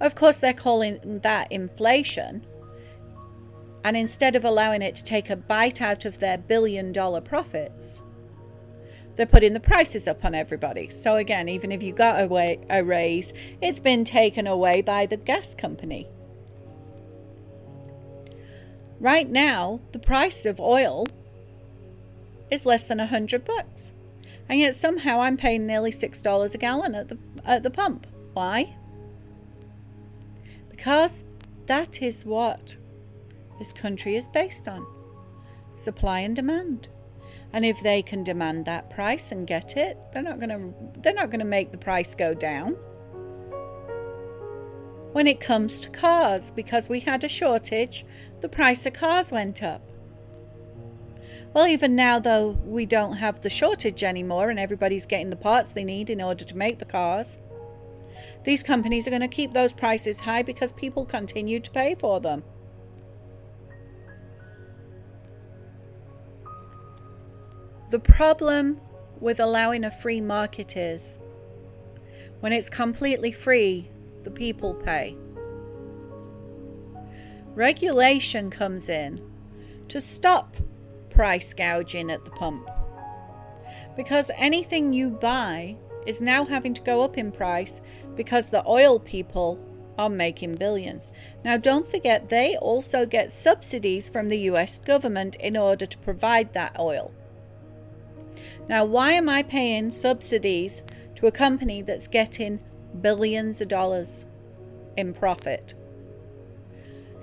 Of 0.00 0.14
course, 0.14 0.36
they're 0.36 0.52
calling 0.52 1.20
that 1.22 1.52
inflation. 1.52 2.44
And 3.84 3.96
instead 3.96 4.34
of 4.34 4.44
allowing 4.44 4.82
it 4.82 4.94
to 4.96 5.04
take 5.04 5.30
a 5.30 5.36
bite 5.36 5.80
out 5.80 6.04
of 6.04 6.18
their 6.18 6.38
billion 6.38 6.90
dollar 6.92 7.20
profits, 7.20 8.02
they're 9.20 9.26
putting 9.26 9.52
the 9.52 9.60
prices 9.60 10.08
up 10.08 10.24
on 10.24 10.34
everybody. 10.34 10.88
So, 10.88 11.16
again, 11.16 11.48
even 11.48 11.70
if 11.70 11.82
you 11.82 11.92
got 11.92 12.20
a, 12.20 12.26
way, 12.26 12.58
a 12.68 12.82
raise, 12.82 13.32
it's 13.60 13.78
been 13.80 14.04
taken 14.04 14.46
away 14.46 14.82
by 14.82 15.06
the 15.06 15.16
gas 15.16 15.54
company. 15.54 16.08
Right 18.98 19.28
now, 19.28 19.80
the 19.92 19.98
price 19.98 20.44
of 20.44 20.58
oil 20.58 21.06
is 22.50 22.66
less 22.66 22.86
than 22.86 23.00
a 23.00 23.06
hundred 23.06 23.44
bucks, 23.44 23.92
and 24.48 24.58
yet 24.58 24.74
somehow 24.74 25.20
I'm 25.20 25.36
paying 25.36 25.66
nearly 25.66 25.92
six 25.92 26.20
dollars 26.20 26.54
a 26.54 26.58
gallon 26.58 26.94
at 26.94 27.08
the 27.08 27.18
at 27.44 27.62
the 27.62 27.70
pump. 27.70 28.06
Why? 28.32 28.74
because 30.80 31.24
that 31.66 32.00
is 32.00 32.24
what 32.24 32.78
this 33.58 33.70
country 33.70 34.16
is 34.16 34.26
based 34.28 34.66
on 34.66 34.86
supply 35.76 36.20
and 36.20 36.34
demand. 36.34 36.88
And 37.52 37.64
if 37.64 37.82
they 37.82 38.02
can 38.02 38.22
demand 38.22 38.64
that 38.66 38.90
price 38.90 39.32
and 39.32 39.46
get 39.46 39.76
it, 39.76 39.98
they're 40.12 40.22
not 40.22 40.38
going 40.38 40.50
to 40.50 41.00
they're 41.00 41.14
not 41.14 41.30
going 41.30 41.40
to 41.40 41.46
make 41.46 41.72
the 41.72 41.78
price 41.78 42.14
go 42.14 42.34
down. 42.34 42.76
When 45.12 45.26
it 45.26 45.40
comes 45.40 45.80
to 45.80 45.90
cars, 45.90 46.52
because 46.52 46.88
we 46.88 47.00
had 47.00 47.24
a 47.24 47.28
shortage, 47.28 48.04
the 48.40 48.48
price 48.48 48.86
of 48.86 48.92
cars 48.92 49.32
went 49.32 49.62
up. 49.62 49.82
Well, 51.52 51.66
even 51.66 51.96
now, 51.96 52.20
though, 52.20 52.50
we 52.64 52.86
don't 52.86 53.14
have 53.14 53.40
the 53.40 53.50
shortage 53.50 54.04
anymore 54.04 54.50
and 54.50 54.60
everybody's 54.60 55.06
getting 55.06 55.30
the 55.30 55.36
parts 55.36 55.72
they 55.72 55.82
need 55.82 56.08
in 56.08 56.22
order 56.22 56.44
to 56.44 56.56
make 56.56 56.78
the 56.78 56.84
cars. 56.84 57.40
These 58.44 58.62
companies 58.62 59.06
are 59.08 59.10
going 59.10 59.20
to 59.22 59.28
keep 59.28 59.52
those 59.52 59.72
prices 59.72 60.20
high 60.20 60.42
because 60.42 60.72
people 60.72 61.04
continue 61.04 61.58
to 61.58 61.70
pay 61.70 61.96
for 61.96 62.20
them. 62.20 62.44
The 67.90 67.98
problem 67.98 68.80
with 69.18 69.40
allowing 69.40 69.82
a 69.82 69.90
free 69.90 70.20
market 70.20 70.76
is 70.76 71.18
when 72.38 72.52
it's 72.52 72.70
completely 72.70 73.32
free, 73.32 73.90
the 74.22 74.30
people 74.30 74.74
pay. 74.74 75.16
Regulation 77.56 78.48
comes 78.48 78.88
in 78.88 79.20
to 79.88 80.00
stop 80.00 80.56
price 81.10 81.52
gouging 81.52 82.12
at 82.12 82.24
the 82.24 82.30
pump 82.30 82.70
because 83.96 84.30
anything 84.36 84.92
you 84.92 85.10
buy 85.10 85.76
is 86.06 86.20
now 86.20 86.44
having 86.44 86.74
to 86.74 86.82
go 86.82 87.02
up 87.02 87.18
in 87.18 87.32
price 87.32 87.80
because 88.14 88.50
the 88.50 88.64
oil 88.68 89.00
people 89.00 89.58
are 89.98 90.08
making 90.08 90.54
billions. 90.54 91.10
Now, 91.44 91.56
don't 91.56 91.88
forget, 91.88 92.28
they 92.28 92.56
also 92.56 93.04
get 93.04 93.32
subsidies 93.32 94.08
from 94.08 94.28
the 94.28 94.38
US 94.50 94.78
government 94.78 95.34
in 95.40 95.56
order 95.56 95.86
to 95.86 95.98
provide 95.98 96.52
that 96.52 96.78
oil. 96.78 97.12
Now, 98.70 98.84
why 98.84 99.14
am 99.14 99.28
I 99.28 99.42
paying 99.42 99.90
subsidies 99.90 100.84
to 101.16 101.26
a 101.26 101.32
company 101.32 101.82
that's 101.82 102.06
getting 102.06 102.60
billions 103.00 103.60
of 103.60 103.66
dollars 103.66 104.26
in 104.96 105.12
profit? 105.12 105.74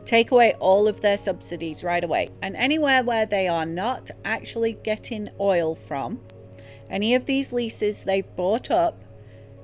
Take 0.03 0.29
away 0.29 0.55
all 0.59 0.89
of 0.89 0.99
their 0.99 1.15
subsidies 1.15 1.85
right 1.85 2.03
away. 2.03 2.27
And 2.41 2.57
anywhere 2.57 3.01
where 3.01 3.25
they 3.25 3.47
are 3.47 3.65
not 3.65 4.11
actually 4.25 4.73
getting 4.73 5.29
oil 5.39 5.73
from, 5.73 6.19
any 6.89 7.15
of 7.15 7.27
these 7.27 7.53
leases 7.53 8.03
they've 8.03 8.35
bought 8.35 8.69
up 8.69 9.01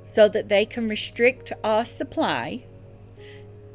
so 0.06 0.30
that 0.30 0.48
they 0.48 0.66
can 0.66 0.88
restrict 0.88 1.52
our 1.66 1.84
supply, 1.84 2.64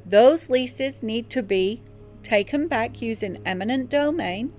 those 0.07 0.49
leases 0.49 1.03
need 1.03 1.29
to 1.29 1.42
be 1.42 1.83
taken 2.23 2.68
back 2.68 3.03
using 3.03 3.42
eminent 3.44 3.90
domain 3.90 4.55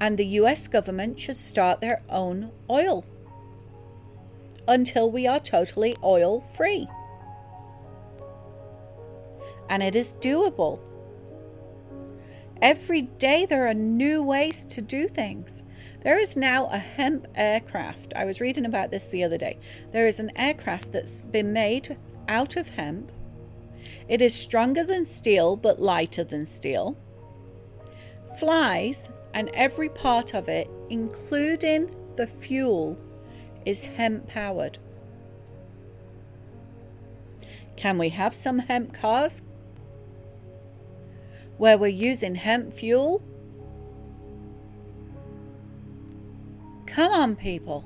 and 0.00 0.18
the 0.18 0.26
US 0.40 0.68
government 0.68 1.18
should 1.18 1.36
start 1.36 1.80
their 1.80 2.02
own 2.08 2.52
oil 2.68 3.04
until 4.68 5.10
we 5.10 5.26
are 5.26 5.40
totally 5.40 5.96
oil 6.02 6.40
free. 6.40 6.88
And 9.68 9.82
it 9.82 9.94
is 9.94 10.14
doable. 10.20 10.80
Every 12.62 13.02
day 13.02 13.46
there 13.46 13.66
are 13.66 13.74
new 13.74 14.22
ways 14.22 14.62
to 14.64 14.80
do 14.80 15.08
things. 15.08 15.62
There 16.02 16.18
is 16.18 16.36
now 16.36 16.66
a 16.66 16.78
hemp 16.78 17.26
aircraft. 17.34 18.12
I 18.14 18.24
was 18.24 18.40
reading 18.40 18.64
about 18.64 18.90
this 18.90 19.08
the 19.08 19.24
other 19.24 19.36
day. 19.36 19.58
There 19.92 20.06
is 20.06 20.20
an 20.20 20.30
aircraft 20.36 20.92
that's 20.92 21.26
been 21.26 21.52
made 21.52 21.96
out 22.28 22.56
of 22.56 22.70
hemp. 22.70 23.12
It 24.08 24.22
is 24.22 24.34
stronger 24.34 24.84
than 24.84 25.04
steel 25.04 25.56
but 25.56 25.80
lighter 25.80 26.24
than 26.24 26.46
steel. 26.46 26.96
Flies 28.38 29.08
and 29.36 29.50
every 29.52 29.90
part 29.90 30.32
of 30.32 30.48
it, 30.48 30.66
including 30.88 31.94
the 32.16 32.26
fuel, 32.26 32.96
is 33.66 33.84
hemp 33.84 34.26
powered. 34.26 34.78
Can 37.76 37.98
we 37.98 38.08
have 38.08 38.34
some 38.34 38.60
hemp 38.60 38.94
cars 38.94 39.42
where 41.58 41.76
we're 41.76 41.88
using 41.88 42.36
hemp 42.36 42.72
fuel? 42.72 43.22
Come 46.86 47.12
on, 47.12 47.36
people. 47.36 47.84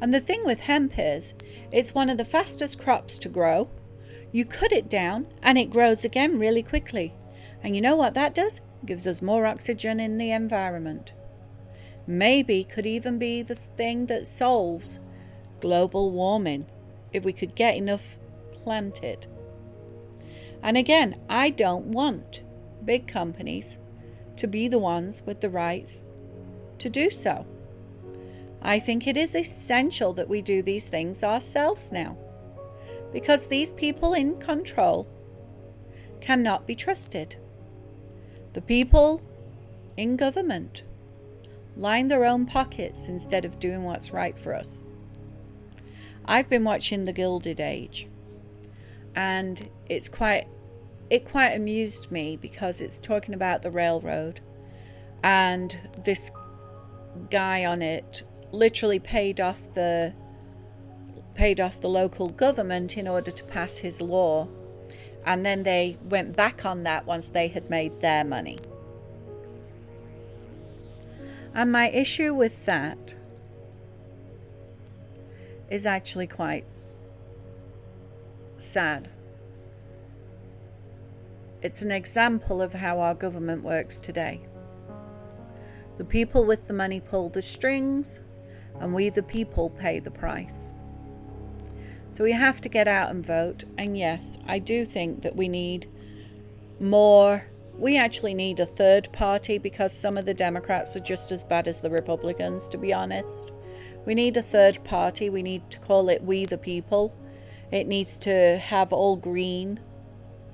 And 0.00 0.14
the 0.14 0.20
thing 0.20 0.46
with 0.46 0.60
hemp 0.60 0.92
is, 0.96 1.34
it's 1.72 1.92
one 1.92 2.08
of 2.08 2.18
the 2.18 2.24
fastest 2.24 2.78
crops 2.78 3.18
to 3.18 3.28
grow. 3.28 3.68
You 4.30 4.44
cut 4.44 4.70
it 4.70 4.88
down 4.88 5.26
and 5.42 5.58
it 5.58 5.70
grows 5.70 6.04
again 6.04 6.38
really 6.38 6.62
quickly. 6.62 7.14
And 7.64 7.74
you 7.74 7.80
know 7.80 7.96
what 7.96 8.14
that 8.14 8.34
does? 8.34 8.60
gives 8.84 9.06
us 9.06 9.22
more 9.22 9.46
oxygen 9.46 9.98
in 9.98 10.18
the 10.18 10.30
environment. 10.30 11.14
Maybe 12.06 12.62
could 12.62 12.84
even 12.84 13.18
be 13.18 13.40
the 13.40 13.54
thing 13.54 14.06
that 14.06 14.26
solves 14.26 15.00
global 15.60 16.10
warming 16.10 16.66
if 17.14 17.24
we 17.24 17.32
could 17.32 17.54
get 17.54 17.76
enough 17.76 18.18
planted. 18.52 19.26
And 20.62 20.76
again, 20.76 21.18
I 21.30 21.48
don't 21.48 21.86
want 21.86 22.42
big 22.84 23.06
companies 23.06 23.78
to 24.36 24.46
be 24.46 24.68
the 24.68 24.78
ones 24.78 25.22
with 25.24 25.40
the 25.40 25.48
rights 25.48 26.04
to 26.80 26.90
do 26.90 27.08
so. 27.08 27.46
I 28.60 28.78
think 28.78 29.06
it 29.06 29.16
is 29.16 29.34
essential 29.34 30.12
that 30.14 30.28
we 30.28 30.42
do 30.42 30.62
these 30.62 30.88
things 30.88 31.24
ourselves 31.24 31.90
now 31.90 32.18
because 33.12 33.46
these 33.46 33.72
people 33.72 34.12
in 34.12 34.38
control 34.38 35.06
cannot 36.20 36.66
be 36.66 36.74
trusted. 36.74 37.36
The 38.54 38.62
people 38.62 39.20
in 39.96 40.16
government 40.16 40.82
line 41.76 42.06
their 42.06 42.24
own 42.24 42.46
pockets 42.46 43.08
instead 43.08 43.44
of 43.44 43.58
doing 43.58 43.82
what's 43.82 44.12
right 44.12 44.38
for 44.38 44.54
us. 44.54 44.84
I've 46.24 46.48
been 46.48 46.62
watching 46.62 47.04
The 47.04 47.12
Gilded 47.12 47.58
Age 47.60 48.06
and 49.14 49.68
it's 49.88 50.08
quite 50.08 50.46
it 51.10 51.24
quite 51.24 51.50
amused 51.50 52.10
me 52.10 52.36
because 52.36 52.80
it's 52.80 52.98
talking 52.98 53.34
about 53.34 53.62
the 53.62 53.70
railroad 53.70 54.40
and 55.22 55.76
this 56.04 56.30
guy 57.30 57.64
on 57.64 57.82
it 57.82 58.22
literally 58.52 58.98
paid 58.98 59.40
off 59.40 59.74
the 59.74 60.14
paid 61.34 61.60
off 61.60 61.80
the 61.80 61.88
local 61.88 62.28
government 62.28 62.96
in 62.96 63.08
order 63.08 63.30
to 63.30 63.44
pass 63.44 63.78
his 63.78 64.00
law 64.00 64.48
and 65.26 65.44
then 65.44 65.62
they 65.62 65.96
went 66.04 66.36
back 66.36 66.64
on 66.64 66.82
that 66.82 67.06
once 67.06 67.30
they 67.30 67.48
had 67.48 67.70
made 67.70 68.00
their 68.00 68.24
money. 68.24 68.58
And 71.54 71.70
my 71.70 71.88
issue 71.88 72.34
with 72.34 72.66
that 72.66 73.14
is 75.70 75.86
actually 75.86 76.26
quite 76.26 76.64
sad. 78.58 79.08
It's 81.62 81.80
an 81.80 81.92
example 81.92 82.60
of 82.60 82.74
how 82.74 83.00
our 83.00 83.14
government 83.14 83.62
works 83.62 83.98
today. 83.98 84.46
The 85.96 86.04
people 86.04 86.44
with 86.44 86.66
the 86.66 86.74
money 86.74 87.00
pull 87.00 87.28
the 87.28 87.40
strings, 87.40 88.20
and 88.80 88.92
we, 88.92 89.08
the 89.08 89.22
people, 89.22 89.70
pay 89.70 90.00
the 90.00 90.10
price. 90.10 90.74
So 92.14 92.22
we 92.22 92.30
have 92.30 92.60
to 92.60 92.68
get 92.68 92.86
out 92.86 93.10
and 93.10 93.26
vote. 93.26 93.64
And 93.76 93.98
yes, 93.98 94.38
I 94.46 94.60
do 94.60 94.84
think 94.84 95.22
that 95.22 95.34
we 95.34 95.48
need 95.48 95.90
more. 96.78 97.48
We 97.76 97.98
actually 97.98 98.34
need 98.34 98.60
a 98.60 98.66
third 98.66 99.12
party 99.12 99.58
because 99.58 99.98
some 99.98 100.16
of 100.16 100.24
the 100.24 100.32
Democrats 100.32 100.94
are 100.94 101.00
just 101.00 101.32
as 101.32 101.42
bad 101.42 101.66
as 101.66 101.80
the 101.80 101.90
Republicans, 101.90 102.68
to 102.68 102.78
be 102.78 102.92
honest. 102.92 103.50
We 104.06 104.14
need 104.14 104.36
a 104.36 104.42
third 104.42 104.84
party. 104.84 105.28
We 105.28 105.42
need 105.42 105.68
to 105.72 105.80
call 105.80 106.08
it 106.08 106.22
We 106.22 106.44
the 106.44 106.56
People. 106.56 107.18
It 107.72 107.88
needs 107.88 108.16
to 108.18 108.58
have 108.58 108.92
all 108.92 109.16
green 109.16 109.80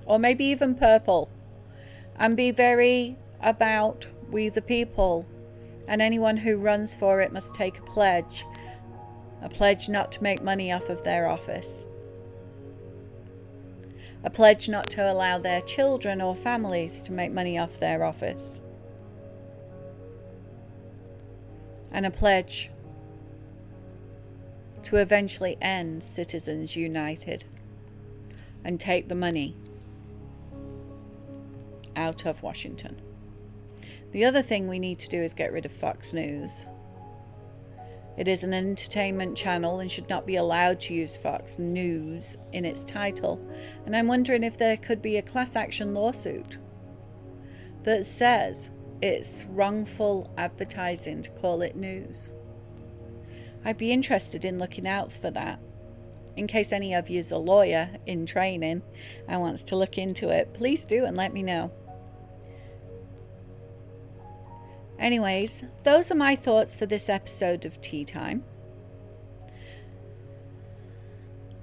or 0.07 0.19
maybe 0.19 0.47
even 0.47 0.75
purple 0.75 1.29
and 2.17 2.39
be 2.39 2.53
very 2.53 3.19
about 3.43 4.07
We 4.31 4.49
the 4.49 4.63
People. 4.63 5.27
And 5.87 6.01
anyone 6.01 6.39
who 6.39 6.57
runs 6.57 6.97
for 6.97 7.21
it 7.21 7.35
must 7.35 7.55
take 7.55 7.81
a 7.81 7.83
pledge 7.83 8.47
a 9.43 9.49
pledge 9.49 9.89
not 9.89 10.13
to 10.13 10.23
make 10.23 10.43
money 10.43 10.71
off 10.71 10.89
of 10.89 11.03
their 11.03 11.29
office, 11.29 11.87
a 14.23 14.31
pledge 14.31 14.69
not 14.69 14.91
to 14.91 15.11
allow 15.11 15.39
their 15.39 15.61
children 15.61 16.21
or 16.21 16.37
families 16.37 17.03
to 17.03 17.13
make 17.13 17.33
money 17.33 17.59
off 17.59 17.81
their 17.81 18.05
office, 18.05 18.61
and 21.91 22.05
a 22.05 22.11
pledge 22.11 22.71
to 24.83 24.97
eventually 24.97 25.57
end 25.61 26.03
Citizens 26.05 26.77
United 26.77 27.45
and 28.65 28.79
take 28.79 29.09
the 29.09 29.15
money 29.15 29.57
out 31.97 32.27
of 32.27 32.43
Washington. 32.43 33.01
The 34.13 34.25
other 34.25 34.43
thing 34.43 34.69
we 34.69 34.79
need 34.79 34.99
to 35.01 35.09
do 35.09 35.23
is 35.23 35.35
get 35.35 35.53
rid 35.53 35.65
of 35.65 35.73
Fox 35.73 36.13
News. 36.13 36.67
It 38.21 38.29
is 38.29 38.45
an 38.45 38.53
entertainment 38.53 39.35
channel 39.35 39.81
and 39.81 39.91
should 39.91 40.11
not 40.11 40.27
be 40.27 40.37
allowed 40.37 40.79
to 40.81 40.93
use 40.93 41.17
Fox 41.17 41.59
News 41.59 42.37
in 42.53 42.67
its 42.67 42.85
title. 42.85 43.41
And 43.87 43.97
I'm 43.97 44.09
wondering 44.09 44.45
if 44.45 44.59
there 44.59 44.77
could 44.77 45.01
be 45.01 45.17
a 45.17 45.23
class 45.23 45.57
action 45.57 45.95
lawsuit 45.95 46.59
that 47.85 48.05
says 48.05 48.69
it's 49.01 49.47
wrongful 49.49 50.31
advertising 50.37 51.23
to 51.23 51.31
call 51.31 51.63
it 51.63 51.77
news. 51.77 52.31
I'd 53.65 53.79
be 53.79 53.91
interested 53.91 54.45
in 54.45 54.59
looking 54.59 54.87
out 54.87 55.11
for 55.11 55.31
that. 55.31 55.59
In 56.37 56.47
case 56.47 56.73
any 56.73 56.93
of 56.93 57.09
you 57.09 57.21
is 57.21 57.31
a 57.31 57.39
lawyer 57.39 57.89
in 58.05 58.27
training 58.27 58.83
and 59.29 59.41
wants 59.41 59.63
to 59.63 59.77
look 59.77 59.97
into 59.97 60.29
it, 60.29 60.53
please 60.53 60.85
do 60.85 61.07
and 61.07 61.17
let 61.17 61.33
me 61.33 61.43
know. 61.43 61.73
Anyways, 65.01 65.65
those 65.83 66.11
are 66.11 66.15
my 66.15 66.37
thoughts 66.37 66.77
for 66.77 66.85
this 66.85 67.09
episode 67.09 67.65
of 67.65 67.81
Tea 67.81 68.05
Time 68.05 68.45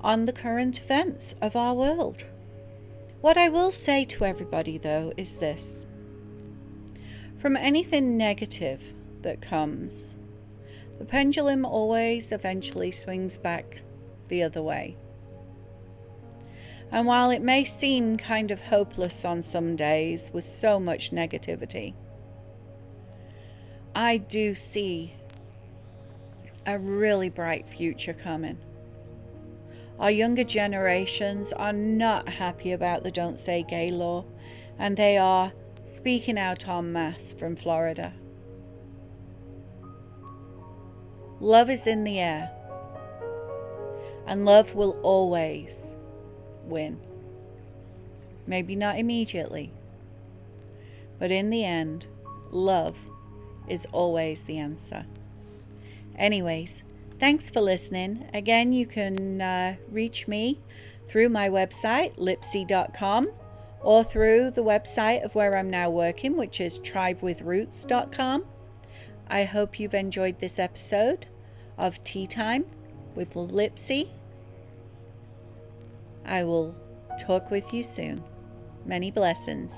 on 0.02 0.26
the 0.26 0.34
current 0.34 0.80
events 0.80 1.36
of 1.39 1.56
our 1.56 1.76
world. 1.76 2.26
What 3.21 3.38
I 3.38 3.50
will 3.50 3.71
say 3.71 4.06
to 4.06 4.26
everybody, 4.26 4.80
though, 4.80 5.13
is 5.17 5.36
this 5.36 5.86
from 7.38 7.56
anything 7.56 8.17
negative 8.17 8.95
that 9.21 9.39
comes, 9.39 10.17
the 10.97 11.06
pendulum 11.06 11.63
always 11.63 12.32
eventually 12.32 12.89
swings 12.89 13.38
back 13.38 13.82
the 14.30 14.41
other 14.41 14.63
way. 14.63 14.97
And 16.91 17.06
while 17.06 17.30
it 17.30 17.43
may 17.43 17.65
seem 17.65 18.17
kind 18.17 18.50
of 18.50 18.63
hopeless 18.63 19.23
on 19.23 19.43
some 19.43 19.76
days 19.76 20.32
with 20.34 20.50
so 20.50 20.80
much 20.80 21.12
negativity, 21.12 21.93
I 23.98 24.18
do 24.18 24.54
see 24.54 25.16
a 26.68 26.78
really 26.78 27.30
bright 27.30 27.68
future 27.68 28.14
coming. 28.14 28.60
Our 29.98 30.12
younger 30.12 30.44
generations 30.44 31.52
are 31.52 31.74
not 31.74 32.30
happy 32.30 32.74
about 32.74 33.02
the 33.02 33.10
Don't 33.10 33.40
Say 33.40 33.66
Gay 33.68 33.90
law, 33.90 34.26
and 34.78 34.98
they 34.98 35.18
are 35.18 35.52
speaking 35.84 36.38
out 36.38 36.68
en 36.68 36.94
masse 36.94 37.34
from 37.34 37.56
Florida. 37.56 38.14
Love 41.40 41.68
is 41.68 41.88
in 41.88 42.04
the 42.04 42.20
air, 42.20 42.52
and 44.28 44.46
love 44.46 44.76
will 44.76 45.00
always 45.02 45.98
win. 46.66 47.00
Maybe 48.46 48.76
not 48.76 49.00
immediately, 49.00 49.74
but 51.18 51.32
in 51.32 51.50
the 51.50 51.66
end, 51.66 52.06
love 52.52 53.08
is 53.68 53.88
always 53.92 54.44
the 54.46 54.58
answer. 54.58 55.06
Anyways, 56.18 56.84
thanks 57.20 57.50
for 57.50 57.62
listening. 57.62 58.30
Again, 58.34 58.72
you 58.72 58.86
can 58.86 59.42
uh, 59.42 59.76
reach 59.90 60.28
me 60.28 60.60
through 61.08 61.30
my 61.30 61.50
website, 61.50 62.18
lipsy.com, 62.18 63.32
or 63.82 64.04
through 64.04 64.52
the 64.52 64.64
website 64.64 65.24
of 65.24 65.36
where 65.36 65.56
I'm 65.56 65.70
now 65.70 65.90
working, 65.90 66.36
which 66.36 66.60
is 66.60 66.80
tribewithroots.com. 66.80 68.46
I 69.30 69.44
hope 69.44 69.80
you've 69.80 69.94
enjoyed 69.94 70.40
this 70.40 70.58
episode 70.58 71.28
of 71.78 72.04
Tea 72.04 72.28
Time 72.28 72.66
with 73.16 73.34
Lipsy. 73.34 74.10
I 76.26 76.44
will 76.44 76.76
talk 77.20 77.52
with 77.52 77.74
you 77.74 77.84
soon. 77.84 78.24
Many 78.86 79.12
blessings. 79.12 79.74